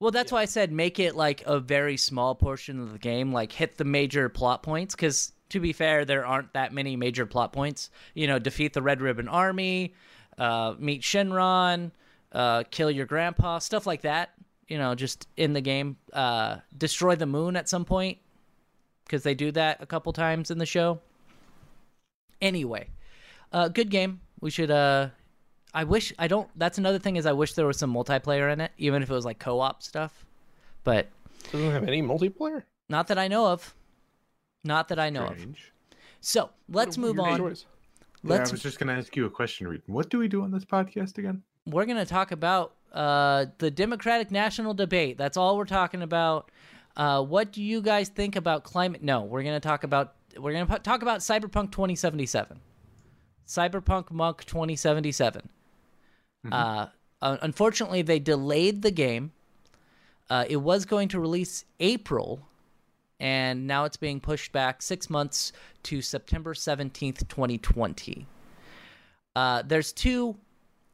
[0.00, 3.32] Well, that's why I said make it like a very small portion of the game,
[3.32, 4.94] like hit the major plot points.
[4.94, 7.90] Because to be fair, there aren't that many major plot points.
[8.14, 9.94] You know, defeat the Red Ribbon Army,
[10.38, 11.92] uh, meet Shenron,
[12.32, 14.30] uh, kill your grandpa, stuff like that.
[14.68, 18.18] You know, just in the game, uh, destroy the moon at some point
[19.04, 21.00] because they do that a couple times in the show.
[22.40, 22.88] Anyway,
[23.52, 24.20] uh, good game.
[24.40, 24.70] We should.
[25.72, 26.48] I wish I don't.
[26.56, 29.14] That's another thing is I wish there was some multiplayer in it, even if it
[29.14, 30.24] was like co-op stuff.
[30.84, 31.08] But
[31.52, 32.64] doesn't have any multiplayer.
[32.88, 33.74] not that I know of.
[34.64, 35.46] Not that I know of.
[36.20, 37.38] So let's move on.
[37.38, 37.66] choice.
[38.22, 38.50] Let's.
[38.50, 39.82] I was just gonna ask you a question, Reed.
[39.86, 41.42] What do we do on this podcast again?
[41.66, 45.16] We're gonna talk about uh, the Democratic National Debate.
[45.18, 46.50] That's all we're talking about.
[46.96, 49.02] Uh, what do you guys think about climate?
[49.02, 50.14] No, we're gonna talk about.
[50.36, 52.60] We're gonna pu- talk about Cyberpunk 2077.
[53.46, 55.48] Cyberpunk Monk 2077.
[56.50, 56.86] Uh,
[57.20, 59.32] unfortunately, they delayed the game.
[60.28, 62.40] Uh, it was going to release April,
[63.18, 68.26] and now it's being pushed back six months to September 17th, 2020.
[69.36, 70.36] Uh, there's two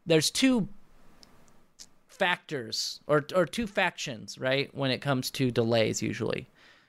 [0.07, 0.69] there's two
[2.09, 6.49] factors or or two factions, right, when it comes to delays usually.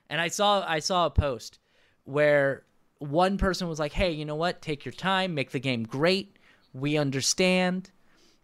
[0.10, 1.60] And I saw I saw a post
[2.06, 2.64] where
[3.00, 4.62] one person was like, "Hey, you know what?
[4.62, 6.38] Take your time, make the game great.
[6.74, 7.92] We understand."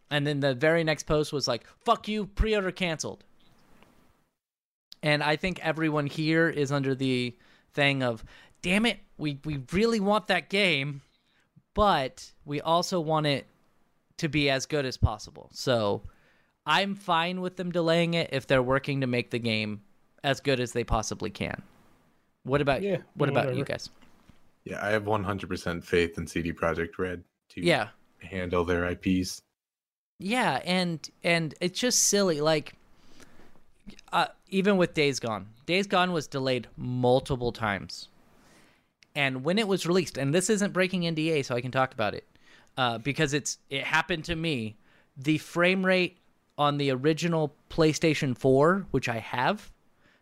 [0.10, 3.24] And then the very next post was like, "Fuck you, pre-order canceled."
[5.02, 7.36] And I think everyone here is under the
[7.74, 8.24] thing of,
[8.62, 11.02] "Damn it, we we really want that game,
[11.74, 13.48] but we also want it
[14.18, 16.04] to be as good as possible." So,
[16.66, 19.82] I'm fine with them delaying it if they're working to make the game
[20.24, 21.62] as good as they possibly can.
[22.44, 23.90] What about Yeah, what about you guys?
[24.64, 27.90] Yeah, I have 100% faith in CD Projekt Red to Yeah.
[28.20, 29.42] handle their IPs.
[30.24, 32.40] Yeah, and and it's just silly.
[32.40, 32.76] Like,
[34.14, 38.08] uh, even with Days Gone, Days Gone was delayed multiple times,
[39.14, 42.16] and when it was released, and this isn't breaking NDA, so I can talk about
[42.16, 42.26] it,
[42.78, 44.78] uh, because it's it happened to me.
[45.18, 46.20] The frame rate
[46.58, 49.72] on the original PlayStation 4, which I have,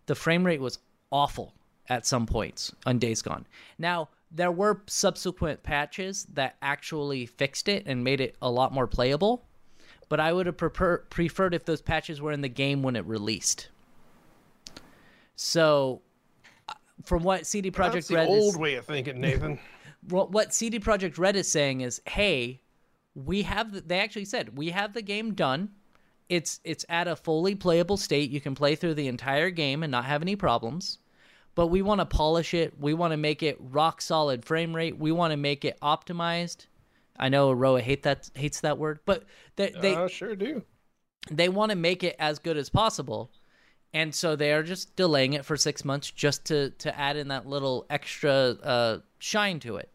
[0.08, 0.80] the frame rate was
[1.12, 1.54] awful
[1.90, 3.46] at some points on Days Gone.
[3.78, 8.88] Now, there were subsequent patches that actually fixed it and made it a lot more
[8.88, 9.46] playable,
[10.12, 13.06] but I would have prefer- preferred if those patches were in the game when it
[13.06, 13.70] released.
[15.38, 16.02] So,
[16.68, 16.74] uh,
[17.06, 19.58] from what CD That's Projekt the Red old is, way of thinking, Nathan.
[20.10, 22.60] what what CD Projekt Red is saying is, hey,
[23.16, 25.70] we have the, they actually said we have the game done.
[26.28, 28.32] It's it's at a fully playable state.
[28.32, 30.98] You can play through the entire game and not have any problems.
[31.56, 32.78] But we want to polish it.
[32.78, 34.98] We want to make it rock solid frame rate.
[34.98, 36.66] We want to make it optimized.
[37.18, 40.64] I know Roa hate that hates that word, but they they, I sure do.
[41.30, 43.32] they want to make it as good as possible.
[43.94, 47.28] And so they are just delaying it for six months just to to add in
[47.28, 49.90] that little extra uh, shine to it.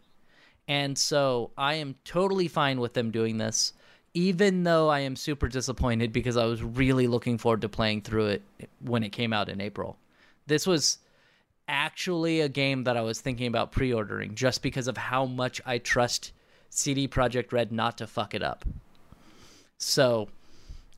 [0.68, 3.72] And so i am totally fine with them doing this
[4.16, 8.26] even though i am super disappointed because i was really looking forward to playing through
[8.26, 8.42] it
[8.80, 9.98] when it came out in april.
[10.46, 10.98] This was
[11.68, 15.78] actually a game that i was thinking about pre-ordering just because of how much i
[15.78, 16.32] trust
[16.70, 18.64] cd project red not to fuck it up
[19.78, 20.28] so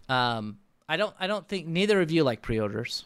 [0.09, 1.15] um, I don't.
[1.21, 3.05] I don't think neither of you like pre-orders.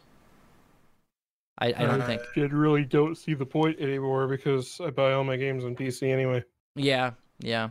[1.59, 2.23] I, I don't Uh, think.
[2.37, 6.13] I really don't see the point anymore because I buy all my games on PC
[6.13, 6.45] anyway.
[6.77, 7.71] Yeah, yeah.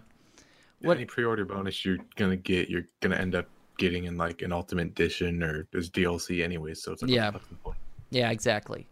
[0.79, 0.87] What?
[0.87, 4.51] What- Any pre-order bonus you're gonna get, you're gonna end up getting in like an
[4.51, 6.73] Ultimate Edition or as DLC anyway.
[6.73, 7.31] So it's like, Yeah.
[7.31, 7.77] fucking point?
[8.09, 8.87] Yeah, exactly.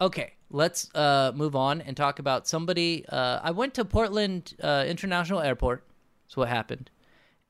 [0.00, 3.04] Okay, let's uh, move on and talk about somebody.
[3.08, 5.84] Uh, I went to Portland uh, International Airport.
[6.26, 6.90] That's what happened,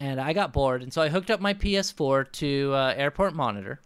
[0.00, 3.80] and I got bored, and so I hooked up my PS4 to uh, Airport Monitor.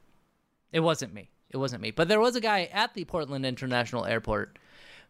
[0.71, 1.29] It wasn't me.
[1.51, 1.91] It wasn't me.
[1.91, 4.59] But there was a guy at the Portland International Airport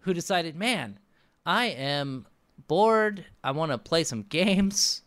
[0.01, 0.99] who decided, man,
[1.47, 2.27] I am
[2.69, 3.25] bored.
[3.45, 5.03] I want to play some games.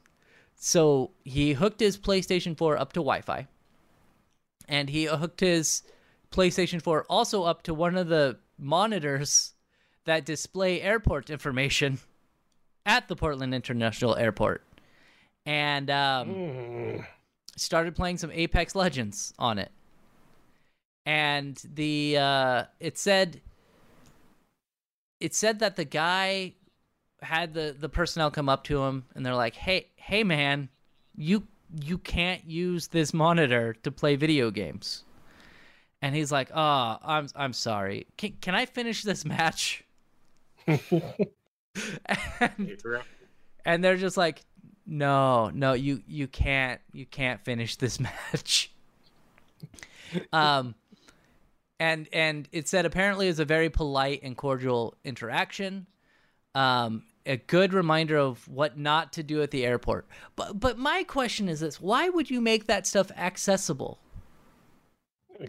[0.55, 3.47] So he hooked his PlayStation 4 up to Wi Fi.
[4.67, 5.84] And he hooked his
[6.36, 9.54] PlayStation 4 also up to one of the monitors
[10.06, 12.00] that display airport information
[12.86, 14.63] at the Portland International Airport.
[15.45, 17.06] And um, Mm.
[17.56, 19.71] started playing some Apex Legends on it.
[21.06, 23.41] And the uh it said
[25.19, 26.54] it said that the guy
[27.21, 30.67] had the the personnel come up to him and they're like, "Hey, hey man,
[31.15, 31.48] you
[31.82, 35.05] you can't use this monitor to play video games."
[36.06, 38.06] And he's like, "Oh, I'm I'm sorry.
[38.15, 39.84] Can can I finish this match?"
[40.68, 40.80] and,
[43.65, 44.44] and they're just like
[44.86, 48.00] no no you you can't you can't finish this
[48.34, 48.72] match.
[50.32, 50.76] Um
[51.80, 55.88] and and it said apparently it was a very polite and cordial interaction.
[56.54, 60.06] Um a good reminder of what not to do at the airport.
[60.36, 61.82] But but my question is this.
[61.82, 63.98] Why would you make that stuff accessible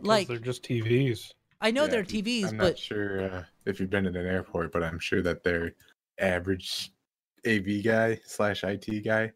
[0.02, 1.32] Like- they're just TVs.
[1.60, 2.50] i know Yeah, they're tvs but.
[2.50, 5.42] I'm but not sure uh, if you've been in an airport, but I'm sure that
[5.42, 5.74] their
[6.18, 6.92] average
[7.46, 9.32] AV guy slash IT guy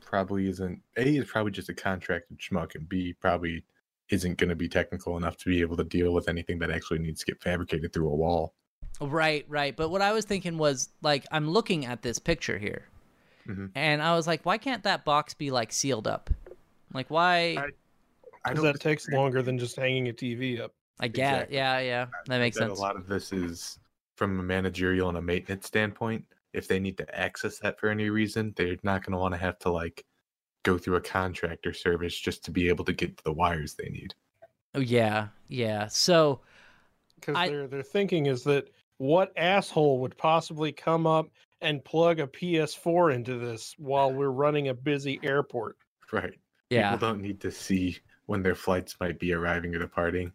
[0.00, 0.80] probably isn't.
[0.96, 3.64] A is probably just a contracted schmuck, and B probably
[4.10, 6.98] isn't going to be technical enough to be able to deal with anything that actually
[6.98, 8.54] needs to get fabricated through a wall.
[9.00, 9.74] Right, right.
[9.76, 12.86] But what I was thinking was like I'm looking at this picture here.
[13.46, 13.70] Mhm.
[13.74, 16.28] And I was like, why can't that box be like sealed up?
[16.92, 17.68] Like why I- I
[18.44, 20.72] Because don't that takes longer than just hanging a TV up.
[20.98, 21.56] I get exactly.
[21.56, 22.06] yeah, yeah.
[22.26, 22.78] That makes sense.
[22.78, 23.78] A lot of this is
[24.16, 26.24] from a managerial and a maintenance standpoint.
[26.52, 29.38] If they need to access that for any reason, they're not going to want to
[29.38, 30.04] have to like
[30.62, 33.88] go through a contractor service just to be able to get to the wires they
[33.88, 34.14] need.
[34.74, 35.86] Oh yeah, yeah.
[35.88, 36.40] So
[37.16, 38.68] because I- they're they're thinking is that
[38.98, 41.28] what asshole would possibly come up
[41.62, 45.76] and plug a PS4 into this while we're running a busy airport?
[46.12, 46.38] Right.
[46.68, 46.90] Yeah.
[46.92, 47.98] People don't need to see
[48.30, 50.30] when their flights might be arriving or departing.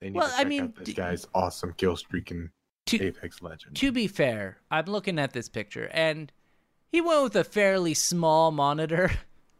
[0.00, 2.50] They need Well, to I mean, out this d- guy's awesome kill streak and
[2.86, 3.76] To- Apex Legend.
[3.76, 6.32] To be fair, I'm looking at this picture and
[6.90, 9.12] he went with a fairly small monitor.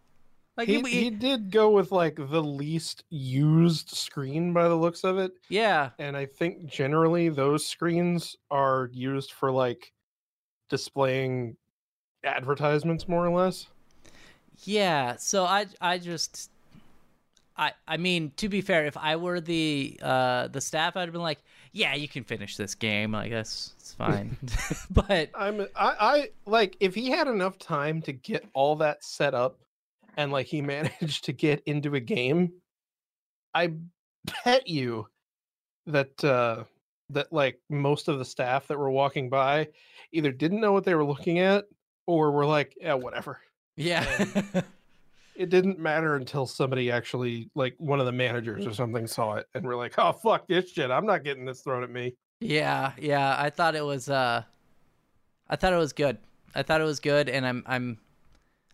[0.57, 5.05] like He, he, he did go with like the least used screen by the looks
[5.05, 5.31] of it.
[5.49, 9.93] yeah, And I think generally those screens are used for like
[10.69, 11.57] displaying
[12.25, 13.69] advertisements more or less.
[14.65, 15.15] yeah.
[15.19, 16.51] So I I just
[17.61, 21.13] I I mean to be fair, if I were the uh the staff, I'd have
[21.13, 23.15] been like, yeah, you can finish this game.
[23.15, 24.37] I guess it's fine.
[24.91, 29.35] but I'm I, I like if he had enough time to get all that set
[29.35, 29.61] up
[30.17, 32.53] and like he managed to get into a game,
[33.55, 33.75] I
[34.45, 35.07] bet you
[35.87, 36.65] that uh
[37.11, 39.69] that like most of the staff that were walking by
[40.13, 41.67] either didn't know what they were looking at
[42.07, 43.39] or were like, yeah, whatever.
[43.77, 44.27] yeah.
[45.35, 49.47] It didn't matter until somebody actually like one of the managers or something saw it
[49.55, 50.91] and were like, "Oh fuck this shit.
[50.91, 53.37] I'm not getting this thrown at me." Yeah, yeah.
[53.39, 54.43] I thought it was uh
[55.49, 56.19] I thought it was good.
[56.55, 57.99] I thought it was good and I'm I'm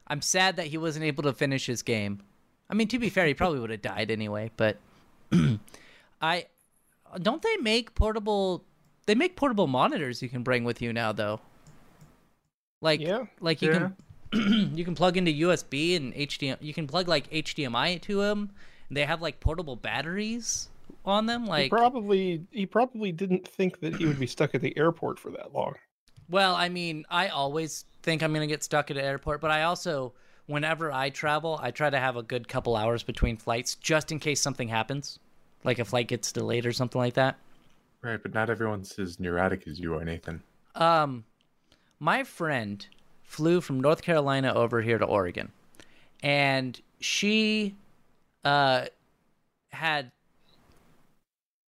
[0.09, 2.23] I'm sad that he wasn't able to finish his game.
[2.71, 4.79] I mean, to be fair, he probably would have died anyway, but
[6.21, 6.47] I
[7.21, 8.65] don't they make portable
[9.07, 11.41] they make portable monitors you can bring with you now though.
[12.81, 13.27] Like Yeah.
[13.41, 13.97] like you can
[14.75, 18.51] you can plug into USB and HDMI you can plug like HDMI to them.
[18.91, 20.69] They have like portable batteries
[21.05, 24.61] on them He like probably he probably didn't think that he would be stuck at
[24.61, 25.75] the airport for that long.
[26.29, 29.51] Well, I mean, I always think I'm going to get stuck at an airport, but
[29.51, 30.13] I also,
[30.47, 34.19] whenever I travel, I try to have a good couple hours between flights just in
[34.19, 35.21] case something happens,
[35.63, 37.37] like a flight gets delayed or something like that.
[38.03, 40.43] Right, but not everyone's as neurotic as you are, Nathan.
[40.75, 41.25] Um,
[42.01, 42.87] my friend
[43.27, 45.53] flew from North Carolina over here to Oregon,
[46.23, 47.75] and she
[48.45, 48.87] uh
[49.71, 50.13] had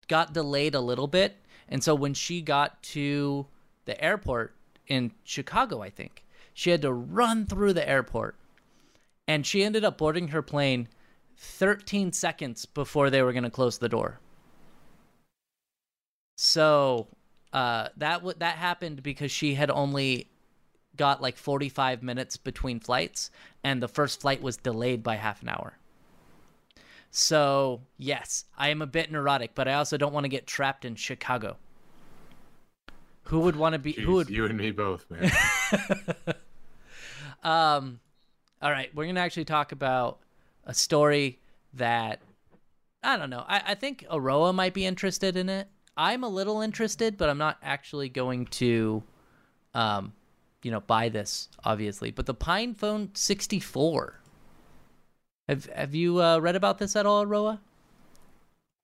[0.08, 1.38] got delayed a little bit,
[1.68, 3.46] and so when she got to
[3.86, 4.56] the airport
[4.88, 6.24] in Chicago, I think
[6.54, 8.36] she had to run through the airport,
[9.28, 10.88] and she ended up boarding her plane
[11.38, 14.20] 13 seconds before they were going to close the door.
[16.38, 17.08] So
[17.52, 20.29] uh, that w- that happened because she had only
[21.00, 23.32] got like 45 minutes between flights,
[23.64, 25.80] and the first flight was delayed by half an hour.
[27.10, 30.86] So yes, I am a bit neurotic, but I also don't want to get trapped
[30.86, 31.58] in Chicago.
[33.24, 33.94] Who would want to be?
[33.94, 34.30] Jeez, who would?
[34.30, 35.32] You and me both, man.
[37.44, 38.00] Um,
[38.62, 40.20] all right, we're gonna actually talk about
[40.66, 41.40] a story
[41.74, 42.22] that
[43.02, 43.46] I don't know.
[43.48, 45.68] I, I think Aroa might be interested in it.
[45.96, 49.04] I'm a little interested, but I'm not actually going to,
[49.74, 50.14] um,
[50.64, 52.12] you know, buy this obviously.
[52.12, 54.20] But the PinePhone 64.
[55.48, 57.62] Have Have you uh, read about this at all, Roa?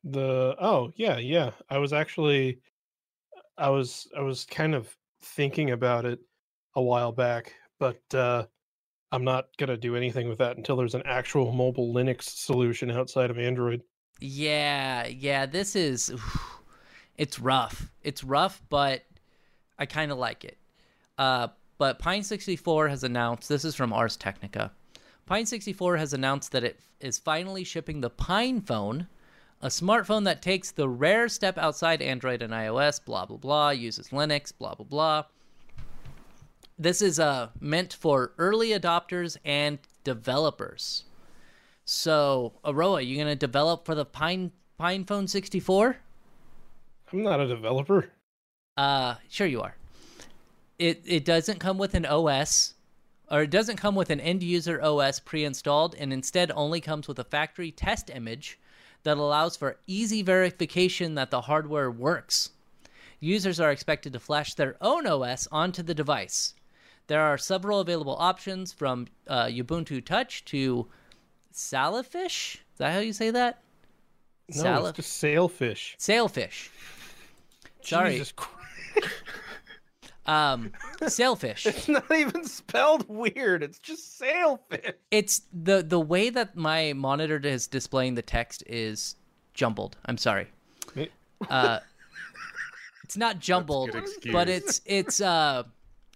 [0.03, 2.59] The oh yeah yeah I was actually
[3.57, 6.19] I was I was kind of thinking about it
[6.76, 8.45] a while back, but uh,
[9.11, 13.30] I'm not gonna do anything with that until there's an actual mobile Linux solution outside
[13.30, 13.82] of Android.
[14.19, 15.45] Yeah, yeah.
[15.45, 16.13] This is,
[17.17, 17.91] it's rough.
[18.01, 19.05] It's rough, but
[19.78, 20.57] I kind of like it.
[21.17, 21.47] Uh,
[21.78, 23.49] but Pine 64 has announced.
[23.49, 24.71] This is from Ars Technica.
[25.26, 29.07] Pine 64 has announced that it is finally shipping the PinePhone,
[29.61, 33.03] a smartphone that takes the rare step outside Android and iOS.
[33.03, 33.69] Blah blah blah.
[33.71, 34.53] Uses Linux.
[34.57, 35.23] Blah blah blah.
[36.78, 41.05] This is uh meant for early adopters and developers.
[41.86, 45.97] So, Aroa, you gonna develop for the Pine PinePhone 64?
[47.13, 48.11] I'm not a developer.
[48.76, 49.76] Uh, sure you are.
[50.78, 52.73] It it doesn't come with an OS,
[53.32, 57.19] or it doesn't come with an end user OS pre-installed, and instead only comes with
[57.19, 58.59] a factory test image
[59.03, 62.49] that allows for easy verification that the hardware works.
[63.19, 66.53] Users are expected to flash their own OS onto the device.
[67.07, 70.88] There are several available options from uh, Ubuntu Touch to
[71.51, 72.55] Sailfish.
[72.55, 73.61] Is that how you say that?
[74.49, 75.95] No, Salif- it's just sailfish.
[75.97, 76.69] Sailfish.
[77.82, 78.21] Sorry.
[80.26, 81.01] Jesus Christ.
[81.01, 81.65] Um, sailfish.
[81.76, 83.63] It's not even spelled weird.
[83.63, 84.93] It's just sailfish.
[85.11, 89.15] It's the the way that my monitor is displaying the text is
[89.53, 89.97] jumbled.
[90.05, 90.47] I'm sorry.
[91.49, 91.80] Uh,
[93.03, 93.91] it's not jumbled,
[94.32, 95.63] but it's it's uh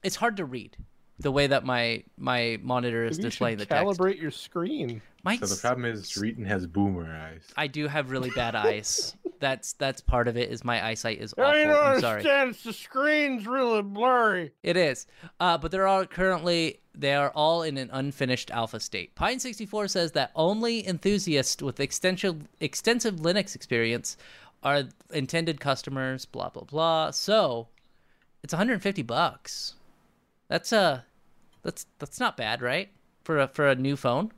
[0.03, 0.77] it's hard to read.
[1.19, 3.99] The way that my my monitor is Maybe you displaying the should text.
[3.99, 5.01] calibrate your screen.
[5.23, 7.41] My So the problem is Reetin has boomer eyes.
[7.57, 9.15] I do have really bad eyes.
[9.39, 10.49] That's that's part of it.
[10.49, 11.43] Is my eyesight is awful.
[11.45, 12.19] I don't I'm sorry.
[12.19, 12.49] understand.
[12.51, 14.51] It's the screen's really blurry.
[14.63, 15.07] It is.
[15.41, 19.15] Uh, but they're all currently they are all in an unfinished alpha state.
[19.15, 24.15] Pine 64 says that only enthusiasts with extensive extensive Linux experience
[24.63, 26.25] are intended customers.
[26.25, 27.11] Blah blah blah.
[27.11, 27.67] So
[28.41, 29.75] it's 150 bucks.
[30.47, 31.01] That's uh
[31.63, 32.89] that's that's not bad, right?
[33.23, 34.31] For a for a new phone.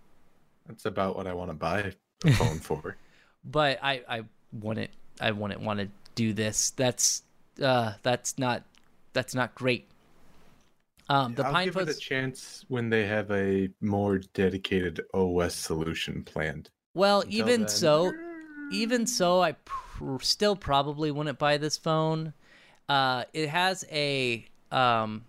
[0.67, 1.93] That's about what I want to buy
[2.25, 2.97] a phone for.
[3.43, 6.71] But I I wouldn't I wouldn't want to do this.
[6.71, 7.23] That's
[7.61, 8.63] uh that's not
[9.13, 9.87] that's not great.
[11.09, 15.53] Um, the I'll Pine give it a chance when they have a more dedicated OS
[15.55, 16.69] solution planned.
[16.93, 18.13] Well, Until even then- so,
[18.71, 22.33] even so, I pr- still probably wouldn't buy this phone.
[22.87, 25.25] Uh, it has a um,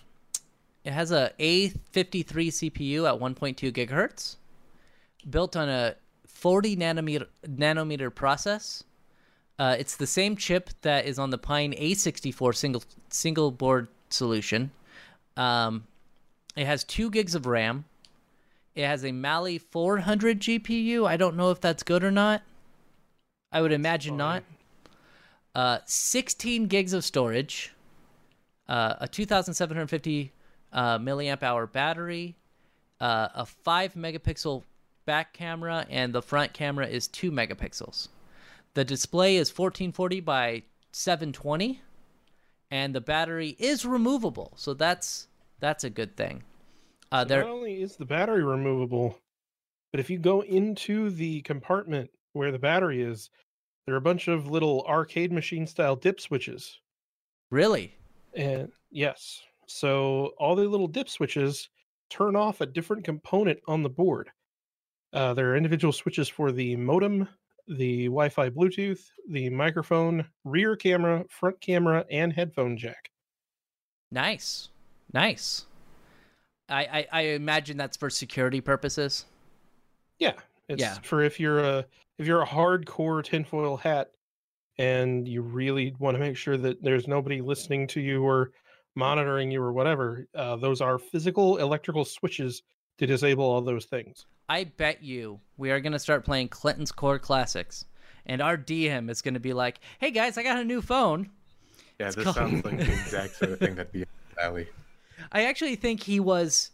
[0.85, 4.37] it has a A53 CPU at 1.2 gigahertz,
[5.29, 8.83] built on a 40 nanometer nanometer process.
[9.59, 14.73] Uh, it's the same chip that is on the Pine A64 single single board solution.
[15.37, 15.87] Um,
[16.57, 17.85] it has two gigs of RAM.
[18.75, 21.07] It has a Mali 400 GPU.
[21.07, 22.43] I don't know if that's good or not.
[23.53, 24.43] I would imagine not.
[25.55, 27.73] Uh, 16 gigs of storage.
[28.69, 30.33] Uh, a 2,750
[30.73, 32.37] uh, milliamp hour battery.
[33.01, 34.63] Uh, a 5 megapixel
[35.07, 38.09] back camera, and the front camera is 2 megapixels.
[38.75, 40.63] The display is 1440 by
[40.93, 41.81] 720,
[42.71, 45.27] and the battery is removable, so that's
[45.61, 46.43] that's a good thing.
[47.11, 49.19] Uh, So there, Not only is the battery removable,
[49.93, 53.31] but if you go into the compartment where the battery is,
[53.85, 56.81] there are a bunch of little arcade machine style dip switches.
[57.51, 57.95] really,
[58.35, 59.43] And yes,
[59.73, 61.69] so all the little dip switches
[62.11, 64.31] turn off a different component on the board.
[65.13, 67.29] Uh, there are individual switches for the modem,
[67.69, 73.11] the Wi Fi Bluetooth, the microphone, rear camera, front camera, and headphone jack.
[74.11, 74.69] nice,
[75.13, 75.67] nice.
[76.69, 79.27] I, I I imagine that's for security purposes.
[80.19, 80.35] Yeah,
[80.69, 80.95] it's Yeah.
[81.03, 81.85] for if you're a
[82.19, 84.11] if you're a hardcore tinfoil hat
[84.79, 88.53] and you really want to make sure that there's nobody listening to you or
[88.95, 90.27] monitoring you or whatever.
[90.35, 92.63] Uh, those are physical electrical switches
[92.99, 94.27] to disable all those things.
[94.49, 97.85] I bet you we are gonna start playing Clinton's Core Classics,
[98.27, 101.31] and our DM is gonna be like, "Hey guys, I got a new phone."
[101.99, 104.09] Yeah, It's this called- sounds like the exact sort of thing that'd be up
[104.41, 104.69] alley.
[105.31, 106.71] I actually think he was.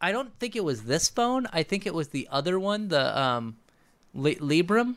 [0.00, 1.46] I don't think it was this phone.
[1.52, 3.56] I think it was the other one, the um,
[4.12, 4.96] Li- Librem.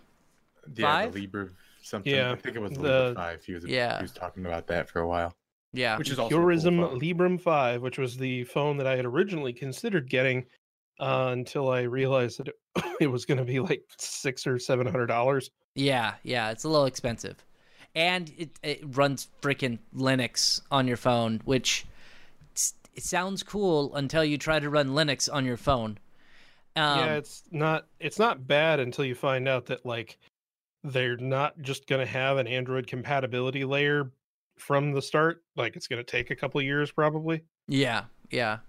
[0.75, 1.13] Yeah, Five?
[1.13, 1.49] the Libra
[1.81, 2.13] something.
[2.13, 3.43] Yeah, I think it was the the- Libra Five.
[3.45, 3.97] He was Yeah.
[3.97, 5.33] he was talking about that for a while,
[5.73, 6.99] Yeah, which is also cool Purism phone.
[6.99, 10.45] Librem 5, which was the phone that I had originally considered getting
[10.99, 12.55] uh, until I realized that it,
[13.01, 15.49] it was going to be like six or seven hundred dollars.
[15.75, 16.51] yeah, yeah.
[16.51, 17.43] It's a little expensive,
[17.95, 21.85] and it it runs freaking Linux on your phone, which
[22.95, 25.97] it sounds cool until you try to run Linux on your phone.
[26.75, 30.17] Um, yeah, it's not it's not bad until you find out that like
[30.83, 34.11] they're not just going to have an Android compatibility layer
[34.59, 35.43] from the start.
[35.55, 37.43] Like it's going to take a couple years probably.
[37.67, 38.59] Yeah, yeah.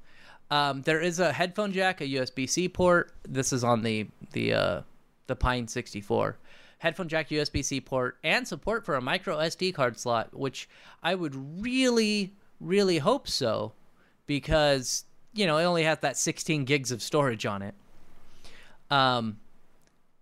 [0.50, 3.12] Um, there is a headphone jack, a USB C port.
[3.28, 4.80] This is on the the uh,
[5.26, 6.36] the Pine 64.
[6.78, 10.68] Headphone jack, USB C port, and support for a micro SD card slot, which
[11.02, 13.74] I would really, really hope so,
[14.26, 17.74] because you know it only has that 16 gigs of storage on it.
[18.90, 19.38] Um,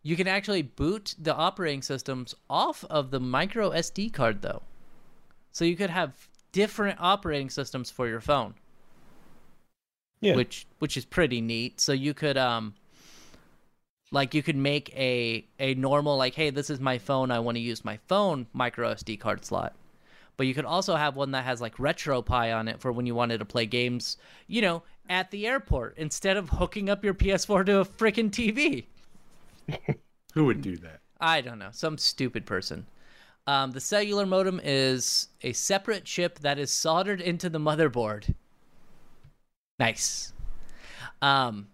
[0.02, 4.62] you can actually boot the operating systems off of the micro SD card though,
[5.58, 8.54] so you could have different operating systems for your phone
[10.20, 10.34] Yeah.
[10.36, 11.80] which which is pretty neat.
[11.80, 12.74] So you could um
[14.10, 17.56] like you could make a a normal like hey this is my phone I want
[17.56, 19.74] to use my phone micro SD card slot.
[20.36, 23.14] But you could also have one that has like RetroPie on it for when you
[23.14, 27.64] wanted to play games, you know, at the airport instead of hooking up your PS4
[27.64, 28.86] to a freaking TV.
[30.34, 31.00] Who would do that?
[31.20, 32.86] I don't know, some stupid person.
[33.48, 38.34] Um, the cellular modem is a separate chip that is soldered into the motherboard.
[39.78, 40.34] Nice.
[41.22, 41.68] Um,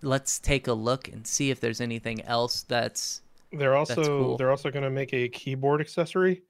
[0.00, 4.36] let's take a look and see if there's anything else that's They're also cool.
[4.36, 6.42] they're also going to make a keyboard accessory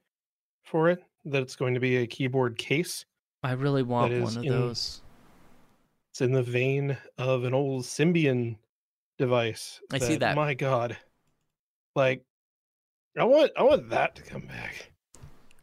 [0.65, 1.03] for it.
[1.25, 3.05] That's going to be a keyboard case.
[3.41, 5.01] I really want one of in- those.
[6.11, 8.57] It's in the vein of an old Symbian
[9.17, 9.81] device.
[9.91, 10.35] I see that.
[10.35, 10.95] My God,
[11.95, 12.23] like
[13.17, 14.91] I want I want that to come back.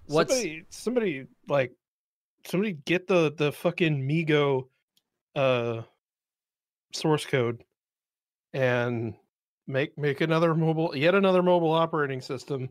[0.06, 1.72] What's somebody somebody like
[2.46, 4.68] somebody get the the fucking MeeGo
[5.36, 5.82] uh
[6.92, 7.64] source code
[8.52, 9.14] and
[9.66, 12.68] make make another mobile yet another mobile operating system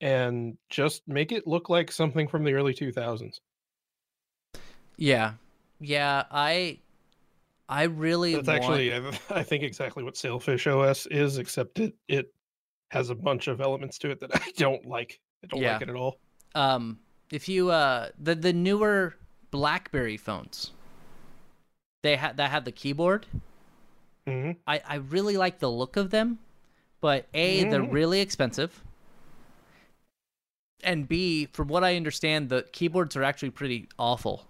[0.00, 3.40] and just make it look like something from the early 2000s.
[4.96, 5.32] Yeah,
[5.80, 6.24] yeah.
[6.30, 6.78] I
[7.68, 8.62] I really That's want...
[8.62, 12.32] actually I, I think exactly what Sailfish OS is except it it
[12.90, 15.20] has a bunch of elements to it that I don't like.
[15.44, 15.72] I don't Yeah.
[15.72, 16.18] like it at all.
[16.54, 16.98] um
[17.30, 19.16] if you uh the the newer
[19.50, 20.72] BlackBerry phones
[22.02, 23.26] they had that had the keyboard.
[24.26, 26.38] hmm I I really like the look of them,
[27.00, 27.92] but a they're Mhm.
[27.92, 28.82] really expensive.
[30.82, 34.46] And B, from what I understand, the keyboards are actually pretty awful.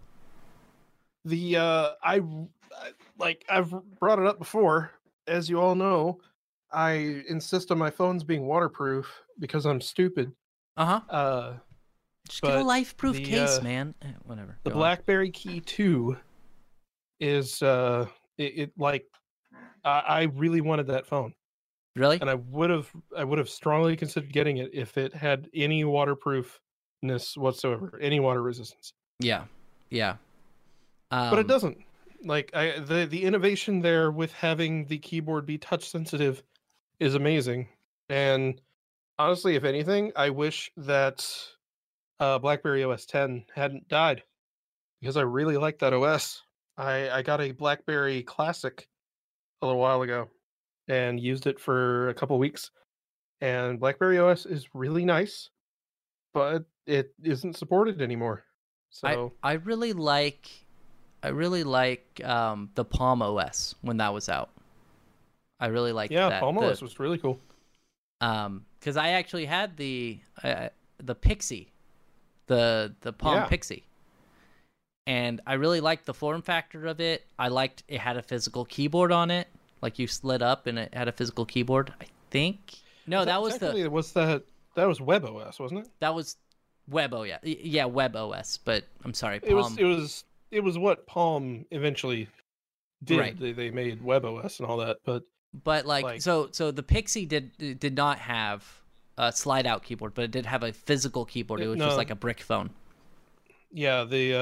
[1.24, 4.92] The uh I I- like I've brought it up before
[5.26, 6.20] as you all know,
[6.72, 10.32] I insist on my phones being waterproof because I'm stupid.
[10.76, 11.00] Uh-huh.
[11.08, 11.54] Uh
[12.28, 13.94] Just get a But life-proof case, uh, man.
[14.02, 14.58] Eh, whatever.
[14.64, 14.80] the go on.
[14.80, 16.16] BlackBerry Key 2
[17.20, 18.06] is uh
[18.36, 19.06] it, it like
[19.84, 21.32] I, I really wanted that phone
[21.94, 22.18] Really?
[22.20, 25.84] and I would have I would have strongly considered getting it if it had any
[25.84, 28.92] waterproofness whatsoever, any water resistance.
[29.18, 29.44] Yeah.
[29.88, 30.16] Yeah.
[31.10, 31.78] Um, but it doesn't.
[32.22, 36.42] Like I the the innovation there with having the keyboard be touch sensitive
[37.00, 37.68] is amazing.
[38.08, 38.60] And
[39.18, 41.26] honestly, if anything, I wish that
[42.20, 44.22] uh, BlackBerry OS 10 hadn't died
[45.00, 46.42] because I really like that OS.
[46.76, 48.88] I I got a BlackBerry Classic
[49.62, 50.28] a little while ago
[50.88, 52.70] and used it for a couple weeks.
[53.40, 55.50] And BlackBerry OS is really nice,
[56.32, 58.44] but it isn't supported anymore.
[58.90, 60.48] So I I really like
[61.22, 64.50] I really like um the Palm OS when that was out.
[65.58, 66.40] I really like yeah, that.
[66.40, 67.38] Palm the- OS was really cool.
[68.20, 71.68] um because I actually had the uh, the Pixi,
[72.46, 73.48] the the Palm Yeah.
[73.48, 73.82] Pixi,
[75.06, 77.26] and I really liked the form factor of it.
[77.38, 79.48] I liked it had a physical keyboard on it,
[79.82, 81.92] like you slid up and it had a physical keyboard.
[82.00, 82.76] I think
[83.06, 84.42] no, that was the was that
[84.74, 85.88] that was WebOS, wasn't it?
[86.00, 86.36] that was
[86.88, 87.38] Web OS.
[87.42, 88.58] Yeah, Web OS.
[88.58, 89.50] But I'm sorry, Palm.
[89.50, 92.28] It was it was it was what Palm eventually
[93.04, 93.18] did.
[93.18, 93.38] Right.
[93.38, 95.22] They, they made WebOS and all that, but
[95.52, 98.82] But like, Like- so so the Pixi did did not have
[99.18, 101.60] a slide out keyboard, but it did have a physical keyboard.
[101.60, 102.70] It was just like a brick phone.
[103.72, 104.38] yeah, the uh,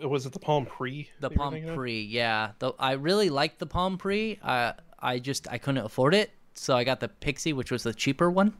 [0.00, 1.08] uh was it the Palm Pre?
[1.20, 1.76] The that you were Palm thinking of?
[1.76, 2.52] Pre, yeah.
[2.58, 4.38] Though I really liked the Palm Pre.
[4.42, 7.94] Uh, I just I couldn't afford it, so I got the Pixi, which was the
[7.94, 8.54] cheaper one.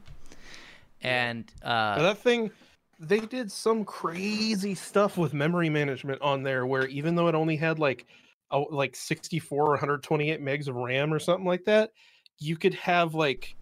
[1.01, 2.51] And Now, uh, that thing,
[2.99, 7.55] they did some crazy stuff with memory management on there, where even though it only
[7.55, 8.05] had like
[8.51, 11.91] oh, like 64 or 128 megs of RAM or something like that,
[12.39, 13.55] you could have like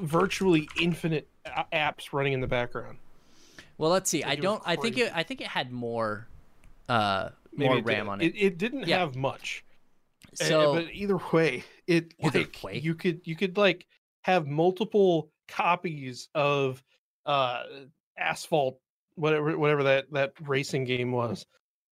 [0.00, 1.28] virtually infinite
[1.72, 2.98] apps running in the background.
[3.78, 4.22] well, let's see.
[4.22, 4.62] I it don't.
[4.64, 5.12] I think it.
[5.14, 6.26] I think it had more.
[6.88, 8.10] Uh, Maybe more RAM did.
[8.10, 8.34] on it.
[8.34, 8.98] It, it didn't Yeah.
[9.00, 9.64] have much.
[10.40, 12.78] Uh, So but either way, it Either like way.
[12.78, 13.86] you could you could like
[14.22, 16.82] have multiple copies of
[17.26, 17.62] uh
[18.18, 18.78] asphalt
[19.16, 21.44] whatever whatever that that racing game was.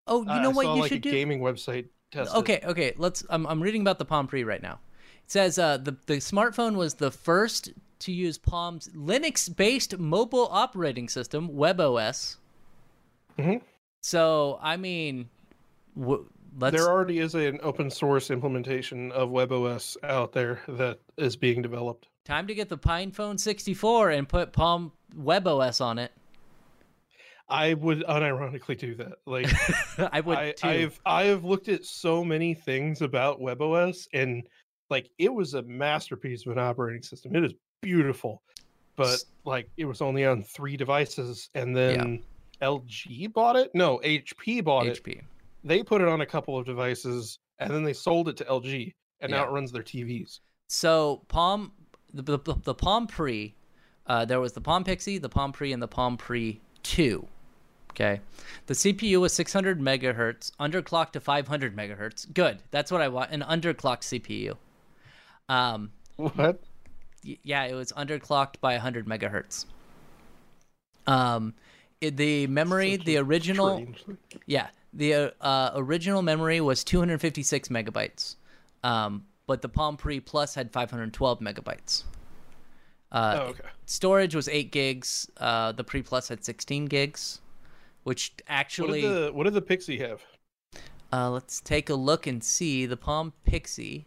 [0.07, 1.11] oh, you Uh, know I what saw, you like should a do?
[1.11, 2.33] gaming website test.
[2.33, 2.37] it.
[2.37, 2.93] Okay, okay.
[2.97, 3.23] Let's.
[3.29, 4.79] I'm, I'm reading about the Palm Pre right now.
[5.25, 11.07] It says uh, the the smartphone was the first to use Palm's Linux-based mobile operating
[11.07, 12.37] system, WebOS.
[13.37, 13.61] Mhm.
[14.01, 15.29] So I mean,
[15.99, 16.25] w-
[16.59, 16.75] let's.
[16.75, 22.07] There already is an open source implementation of WebOS out there that is being developed.
[22.25, 26.11] Time to get the PinePhone 64 and put Palm WebOS on it.
[27.51, 29.19] I would unironically do that.
[29.25, 29.47] Like
[30.13, 30.67] I would I, too.
[30.67, 34.43] I've I've looked at so many things about WebOS and
[34.89, 37.35] like it was a masterpiece of an operating system.
[37.35, 38.41] It is beautiful,
[38.95, 42.23] but like it was only on three devices, and then
[42.61, 43.71] LG bought it.
[43.73, 45.03] No, HP bought it.
[45.03, 45.21] HP.
[45.63, 48.93] They put it on a couple of devices, and then they sold it to LG,
[49.21, 50.39] and now it runs their TVs.
[50.67, 51.73] So Palm,
[52.13, 53.55] the, the, the- Palm Pre,
[54.07, 57.27] uh, there was the Palm Pixi, the Palm Pre, and the Palm Pre Two.
[57.91, 58.21] Okay,
[58.67, 62.31] the CPU was 600 megahertz, underclocked to 500 megahertz.
[62.33, 63.31] Good, that's what I want.
[63.31, 64.55] An underclocked CPU.
[65.49, 66.61] Um, What?
[67.25, 69.65] y- yeah, it was underclocked by 100 megahertz.
[71.07, 71.53] Um,
[71.99, 73.85] it, the memory, Such the original,
[74.45, 78.35] yeah, the uh, uh, original memory was 256 megabytes,
[78.83, 82.03] um, but the Palm Pre Plus had 512 megabytes.
[83.11, 83.63] Uh, oh, okay.
[83.85, 85.29] Storage was eight gigs.
[85.37, 87.41] Uh, the Pre Plus had 16 gigs,
[88.03, 90.21] which What actually, did the what did the Pixi have?
[91.13, 94.05] uh, let's take a look and see the Palm Pixi.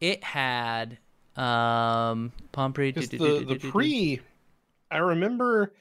[0.00, 0.98] It had
[1.36, 2.90] um, Palm Pre.
[2.92, 3.70] Because do- do- the do- the do- do- do.
[3.72, 4.20] pre,
[4.90, 5.74] I remember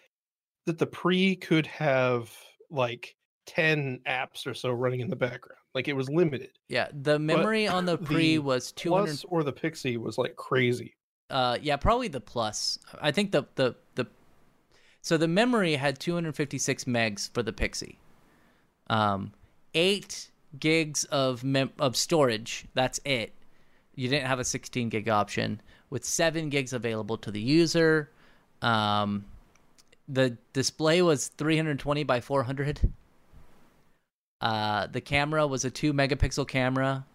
[0.66, 2.32] that the pre could have
[2.70, 3.16] like
[3.46, 5.60] 10 apps or so running in the background.
[5.74, 6.50] Like it was limited.
[6.68, 10.36] Yeah, the memory on the pre the was 200 Plus or the Pixi was like
[10.36, 10.96] crazy.
[11.30, 12.80] uh yeah, probably the plus.
[13.02, 13.76] I think the the
[15.08, 17.96] so the memory had 256 megs for the Pixi.
[18.90, 19.32] Um
[19.74, 22.66] 8 gigs of mem- of storage.
[22.74, 23.32] That's it.
[23.96, 28.10] You didn't have a 16 gig option with 7 gigs available to the user.
[28.62, 29.24] Um
[30.10, 32.92] the display was 320 by 400.
[34.42, 37.06] Uh the camera was a 2 megapixel camera.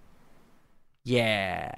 [1.04, 1.74] Yeah.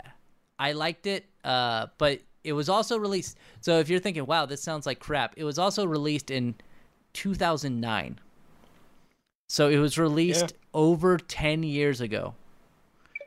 [0.61, 3.39] I liked it, uh, but it was also released.
[3.61, 6.55] So if you're thinking, wow, this sounds like crap, it was also released in
[7.15, 8.21] 2009.
[9.49, 12.35] So it was released over 10 years ago.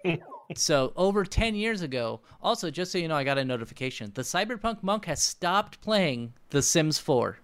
[0.56, 4.12] so over 10 years ago, also, just so you know, I got a notification.
[4.14, 7.38] The Cyberpunk Monk has stopped playing The Sims 4.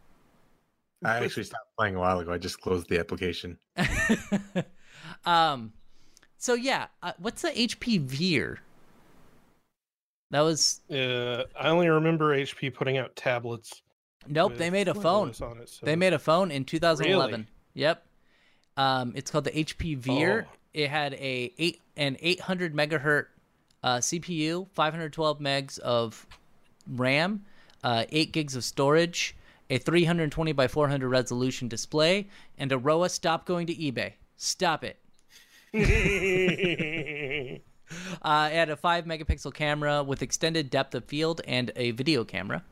[1.05, 2.31] I actually stopped playing a while ago.
[2.31, 3.57] I just closed the application.
[5.25, 5.73] um,
[6.37, 8.59] so yeah, uh, what's the HP Veer?
[10.33, 13.83] That was Uh, I only remember HP putting out tablets.
[14.27, 14.57] nope.
[14.57, 15.31] They made a phone.
[15.41, 15.85] On it, so.
[15.85, 17.31] They made a phone in 2011.
[17.31, 17.47] Really?
[17.75, 18.03] Yep.
[18.75, 20.47] Um, it's called the HP Veer.
[20.49, 20.57] Oh.
[20.73, 23.27] It had a eight an 800 megahertz
[23.83, 26.25] uh, CPU, 512 megs of
[26.87, 27.45] RAM,
[27.83, 29.35] uh, 8 gigs of storage,
[29.69, 32.27] a 320 by 400 resolution display,
[32.57, 33.07] and a ROA.
[33.07, 34.13] Stop going to eBay.
[34.35, 34.97] Stop it.
[38.21, 42.23] Uh, it had a 5 megapixel camera with extended depth of field and a video
[42.23, 42.63] camera.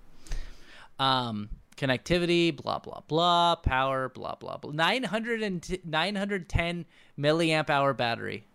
[0.98, 3.56] Um, connectivity, blah, blah, blah.
[3.56, 4.72] Power, blah, blah, blah.
[4.72, 6.86] 900 and t- 910
[7.20, 8.46] milliamp hour battery.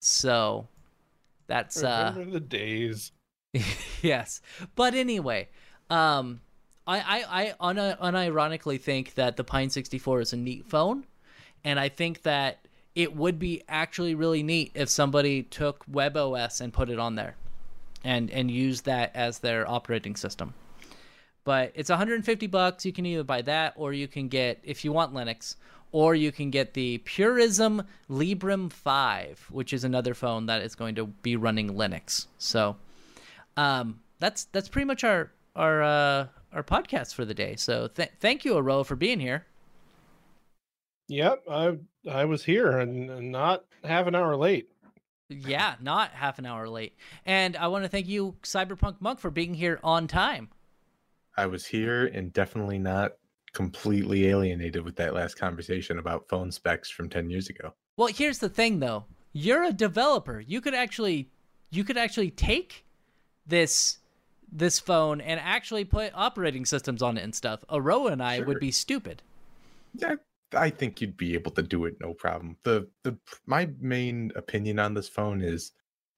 [0.00, 0.68] So
[1.46, 3.12] that's uh Remember the days.
[4.02, 4.40] yes.
[4.74, 5.48] But anyway,
[5.90, 6.40] um,
[6.86, 11.04] I, I, I un- unironically think that the Pine 64 is a neat phone.
[11.64, 12.66] And I think that
[13.02, 17.34] it would be actually really neat if somebody took WebOS and put it on there
[18.04, 20.54] and, and used that as their operating system.
[21.44, 22.84] But it's 150 bucks.
[22.84, 25.56] You can either buy that or you can get, if you want Linux,
[25.92, 30.94] or you can get the Purism Librem 5, which is another phone that is going
[30.96, 32.26] to be running Linux.
[32.38, 32.76] So,
[33.56, 37.56] um, that's that's pretty much our our uh, our podcast for the day.
[37.56, 39.46] So th- thank you, Aroa, for being here.
[41.08, 41.78] Yep, I
[42.08, 44.68] I was here and, and not half an hour late.
[45.28, 46.94] Yeah, not half an hour late.
[47.24, 50.48] And I want to thank you, Cyberpunk Monk, for being here on time.
[51.36, 53.12] I was here and definitely not
[53.52, 57.74] completely alienated with that last conversation about phone specs from 10 years ago.
[57.96, 59.04] Well, here's the thing, though.
[59.32, 60.40] You're a developer.
[60.40, 61.28] You could actually
[61.70, 62.84] you could actually take
[63.46, 63.98] this
[64.52, 67.64] this phone and actually put operating systems on it and stuff.
[67.70, 69.22] Aroa and I would be stupid.
[69.94, 70.16] Yeah,
[70.54, 72.56] I think you'd be able to do it no problem.
[72.64, 75.72] The the my main opinion on this phone is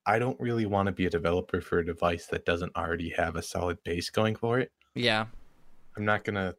[0.06, 3.36] I don't really want to be a developer for a device that doesn't already have
[3.36, 4.72] a solid base going for it.
[4.94, 5.26] Yeah.
[5.96, 6.56] I'm not going to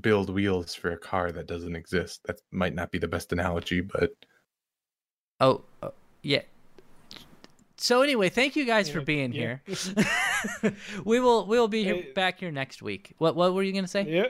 [0.00, 2.20] build wheels for a car that doesn't exist.
[2.24, 4.12] That might not be the best analogy, but
[5.40, 5.92] Oh, oh,
[6.22, 6.42] yeah.
[7.76, 9.58] So anyway, thank you guys for being yeah.
[9.66, 10.74] here.
[11.04, 12.12] we will we will be here, Hey.
[12.12, 13.14] back here next week.
[13.18, 14.02] What what were you gonna say?
[14.02, 14.26] Yeah.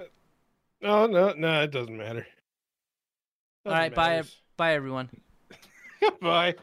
[0.82, 2.26] No, no, no, it doesn't matter.
[3.69, 4.23] All right, bye
[4.57, 5.11] bye everyone.
[6.23, 6.55] bye.